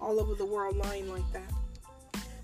all 0.00 0.20
over 0.20 0.34
the 0.34 0.44
world, 0.46 0.76
lying 0.76 1.10
like 1.10 1.30
that. 1.32 1.50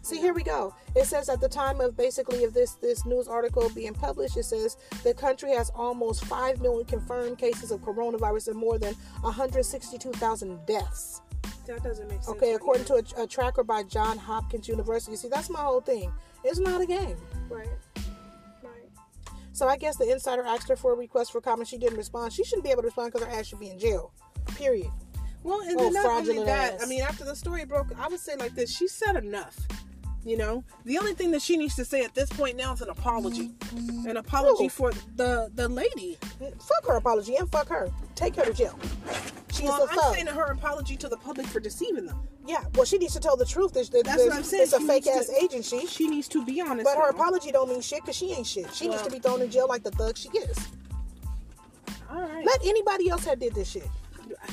See, 0.08 0.18
here 0.18 0.32
we 0.32 0.42
go. 0.42 0.74
It 0.96 1.04
says 1.04 1.28
at 1.28 1.38
the 1.40 1.48
time 1.50 1.82
of 1.82 1.94
basically 1.96 2.44
of 2.44 2.54
this 2.54 2.72
this 2.74 3.04
news 3.04 3.28
article 3.28 3.68
being 3.74 3.92
published, 3.92 4.38
it 4.38 4.44
says 4.44 4.78
the 5.04 5.12
country 5.12 5.50
has 5.52 5.70
almost 5.74 6.24
five 6.24 6.60
million 6.62 6.86
confirmed 6.86 7.36
cases 7.36 7.70
of 7.70 7.80
coronavirus 7.82 8.48
and 8.48 8.56
more 8.56 8.78
than 8.78 8.94
162,000 9.20 10.64
deaths. 10.66 11.20
That 11.66 11.82
doesn't 11.82 12.08
make 12.08 12.22
sense. 12.22 12.28
Okay, 12.36 12.54
according 12.54 12.86
to 12.86 12.94
a, 13.18 13.22
a 13.24 13.26
tracker 13.26 13.62
by 13.62 13.82
John 13.82 14.16
Hopkins 14.16 14.66
University. 14.66 15.14
See, 15.16 15.28
that's 15.28 15.50
my 15.50 15.58
whole 15.60 15.82
thing. 15.82 16.10
It's 16.42 16.58
not 16.58 16.80
a 16.80 16.86
game. 16.86 17.16
right, 17.50 17.68
right. 18.62 18.88
So 19.52 19.68
I 19.68 19.76
guess 19.76 19.96
the 19.96 20.10
insider 20.10 20.42
asked 20.46 20.68
her 20.70 20.76
for 20.76 20.94
a 20.94 20.96
request 20.96 21.32
for 21.32 21.42
comment. 21.42 21.68
She 21.68 21.76
didn't 21.76 21.98
respond. 21.98 22.32
She 22.32 22.44
shouldn't 22.44 22.64
be 22.64 22.70
able 22.70 22.80
to 22.82 22.86
respond 22.86 23.12
because 23.12 23.26
her 23.28 23.32
ass 23.38 23.46
should 23.48 23.60
be 23.60 23.68
in 23.68 23.78
jail. 23.78 24.12
Period. 24.56 24.90
Well, 25.42 25.60
and 25.60 25.78
Oh, 25.78 25.84
then 25.84 25.92
not 25.92 26.06
only 26.06 26.42
that, 26.44 26.74
ass. 26.74 26.82
I 26.82 26.86
mean, 26.86 27.02
after 27.02 27.24
the 27.26 27.36
story 27.36 27.66
broke, 27.66 27.88
I 27.98 28.08
would 28.08 28.20
say 28.20 28.36
like 28.36 28.54
this: 28.54 28.74
she 28.74 28.88
said 28.88 29.16
enough. 29.16 29.56
You 30.24 30.36
know, 30.36 30.64
the 30.84 30.98
only 30.98 31.14
thing 31.14 31.30
that 31.30 31.40
she 31.40 31.56
needs 31.56 31.74
to 31.76 31.84
say 31.84 32.02
at 32.04 32.14
this 32.14 32.28
point 32.28 32.56
now 32.56 32.72
is 32.74 32.82
an 32.82 32.90
apology, 32.90 33.52
an 34.06 34.16
apology 34.16 34.64
Who? 34.64 34.68
for 34.68 34.92
the 35.16 35.50
the 35.54 35.68
lady. 35.68 36.18
Fuck 36.40 36.86
her 36.86 36.96
apology 36.96 37.36
and 37.36 37.50
fuck 37.50 37.68
her. 37.68 37.88
Take 38.14 38.34
her 38.36 38.44
to 38.44 38.52
jail. 38.52 38.78
She's 39.52 39.62
Well, 39.68 39.84
a 39.84 39.88
I'm 39.88 39.96
thug. 39.96 40.14
saying 40.14 40.26
her 40.26 40.44
apology 40.52 40.96
to 40.98 41.08
the 41.08 41.16
public 41.16 41.46
for 41.46 41.60
deceiving 41.60 42.04
them. 42.06 42.20
Yeah, 42.46 42.64
well, 42.74 42.84
she 42.84 42.98
needs 42.98 43.14
to 43.14 43.20
tell 43.20 43.36
the 43.36 43.46
truth. 43.46 43.72
There's, 43.74 43.88
there's, 43.90 44.04
That's 44.04 44.22
what 44.22 44.34
I'm 44.34 44.42
saying. 44.42 44.62
It's 44.64 44.72
a 44.72 44.78
She 44.80 44.86
fake 44.86 45.06
ass 45.06 45.26
to- 45.26 45.42
agency. 45.42 45.86
She 45.86 46.08
needs 46.08 46.28
to 46.28 46.44
be 46.44 46.60
honest. 46.60 46.84
But 46.84 46.96
her 46.96 47.04
now. 47.12 47.18
apology 47.18 47.50
don't 47.52 47.68
mean 47.68 47.80
shit 47.80 48.02
because 48.02 48.16
she 48.16 48.32
ain't 48.32 48.46
shit. 48.46 48.72
She 48.74 48.88
needs 48.88 49.02
to 49.02 49.10
be 49.10 49.18
thrown 49.20 49.40
in 49.40 49.50
jail 49.50 49.66
like 49.68 49.82
the 49.82 49.90
thug 49.92 50.16
she 50.16 50.28
is. 50.30 50.58
All 52.10 52.20
right. 52.20 52.44
Let 52.44 52.64
anybody 52.64 53.08
else 53.08 53.24
have 53.24 53.38
did 53.38 53.54
this 53.54 53.70
shit. 53.70 53.88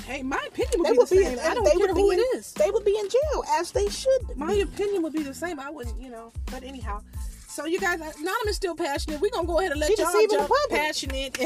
Hey, 0.06 0.22
my 0.24 0.44
opinion 0.48 0.80
would 0.80 0.86
They 0.88 0.92
be 0.92 0.98
would 0.98 1.08
the 1.10 1.16
be. 1.16 1.24
same. 1.24 1.34
In, 1.34 1.40
I 1.40 1.54
don't 1.54 1.64
they 1.64 1.72
care 1.72 1.80
would 1.80 1.90
who 1.92 2.10
be 2.12 2.16
it 2.16 2.28
in, 2.34 2.40
is. 2.40 2.52
They 2.54 2.70
would 2.72 2.86
be 2.86 2.98
in 2.98 3.10
jail 3.10 3.44
as 3.60 3.72
they 3.72 3.88
should. 3.90 4.36
My 4.36 4.54
opinion 4.54 5.04
would 5.04 5.14
be 5.14 5.24
the 5.24 5.34
same. 5.34 5.60
I 5.60 5.70
wouldn't, 5.70 6.00
you 6.02 6.10
know. 6.10 6.32
But 6.52 6.64
anyhow, 6.64 7.02
so 7.48 7.66
you 7.66 7.80
guys, 7.80 8.00
Anonymous 8.00 8.56
still 8.56 8.76
passionate. 8.76 9.22
We're 9.22 9.32
gonna 9.32 9.48
go 9.48 9.60
ahead 9.60 9.72
and 9.72 9.80
let 9.80 9.92
She 9.96 10.02
y'all 10.02 10.12
jump 10.30 10.52
passionate. 10.70 11.38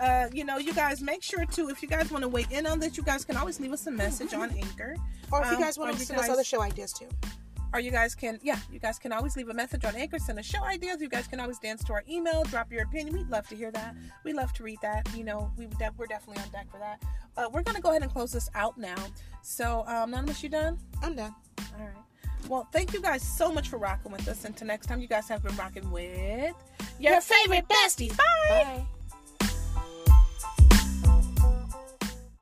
uh, 0.00 0.28
you 0.32 0.44
know, 0.44 0.58
you 0.58 0.72
guys 0.74 1.00
make 1.02 1.22
sure 1.22 1.44
to 1.44 1.68
if 1.68 1.82
you 1.82 1.88
guys 1.88 2.10
want 2.10 2.22
to 2.22 2.28
weigh 2.28 2.46
in 2.50 2.66
on 2.66 2.78
this, 2.78 2.96
you 2.96 3.02
guys 3.02 3.24
can 3.24 3.36
always 3.36 3.58
leave 3.60 3.72
us 3.72 3.86
a 3.86 3.90
message 3.90 4.34
on 4.34 4.50
Anchor. 4.50 4.96
Or 5.32 5.42
if 5.42 5.50
you 5.50 5.56
Um, 5.56 5.62
guys 5.62 5.78
want 5.78 5.92
to 5.92 5.98
you 5.98 6.04
send 6.04 6.20
us 6.20 6.28
other 6.28 6.44
show 6.44 6.62
ideas 6.62 6.92
too. 6.92 7.08
Or 7.76 7.80
you 7.80 7.90
guys 7.90 8.14
can 8.14 8.40
yeah 8.42 8.58
you 8.72 8.78
guys 8.78 8.98
can 8.98 9.12
always 9.12 9.36
leave 9.36 9.50
a 9.50 9.54
message 9.54 9.84
on 9.84 9.94
anchor 9.96 10.18
send 10.18 10.38
us 10.38 10.46
show 10.46 10.62
ideas. 10.64 11.00
You 11.00 11.10
guys 11.10 11.26
can 11.26 11.40
always 11.40 11.58
dance 11.58 11.84
to 11.84 11.92
our 11.92 12.02
email 12.08 12.42
drop 12.44 12.72
your 12.72 12.82
opinion. 12.84 13.14
We'd 13.14 13.28
love 13.28 13.46
to 13.48 13.54
hear 13.54 13.70
that. 13.72 13.94
We 14.24 14.32
love 14.32 14.52
to 14.54 14.62
read 14.62 14.78
that. 14.80 15.06
You 15.14 15.24
know 15.24 15.52
we 15.58 15.66
de- 15.66 15.90
we're 15.98 16.06
definitely 16.06 16.42
on 16.42 16.48
deck 16.50 16.70
for 16.70 16.78
that. 16.78 17.02
Uh, 17.36 17.50
we're 17.52 17.62
gonna 17.62 17.80
go 17.80 17.90
ahead 17.90 18.02
and 18.02 18.10
close 18.10 18.32
this 18.32 18.48
out 18.54 18.78
now. 18.78 18.96
So 19.42 19.84
um 19.86 20.08
anonymous 20.08 20.42
you 20.42 20.48
done? 20.48 20.78
I'm 21.02 21.14
done. 21.14 21.34
all 21.78 21.84
right. 21.84 22.48
Well 22.48 22.66
thank 22.72 22.94
you 22.94 23.02
guys 23.02 23.22
so 23.22 23.52
much 23.52 23.68
for 23.68 23.76
rocking 23.76 24.10
with 24.10 24.26
us. 24.26 24.46
Until 24.46 24.66
next 24.68 24.86
time 24.86 25.00
you 25.00 25.08
guys 25.08 25.28
have 25.28 25.42
been 25.42 25.56
rocking 25.56 25.90
with 25.90 26.54
your 26.98 27.20
favorite 27.20 27.68
bestie. 27.68 28.16
Bye. 28.16 28.24
Bye. 28.48 28.86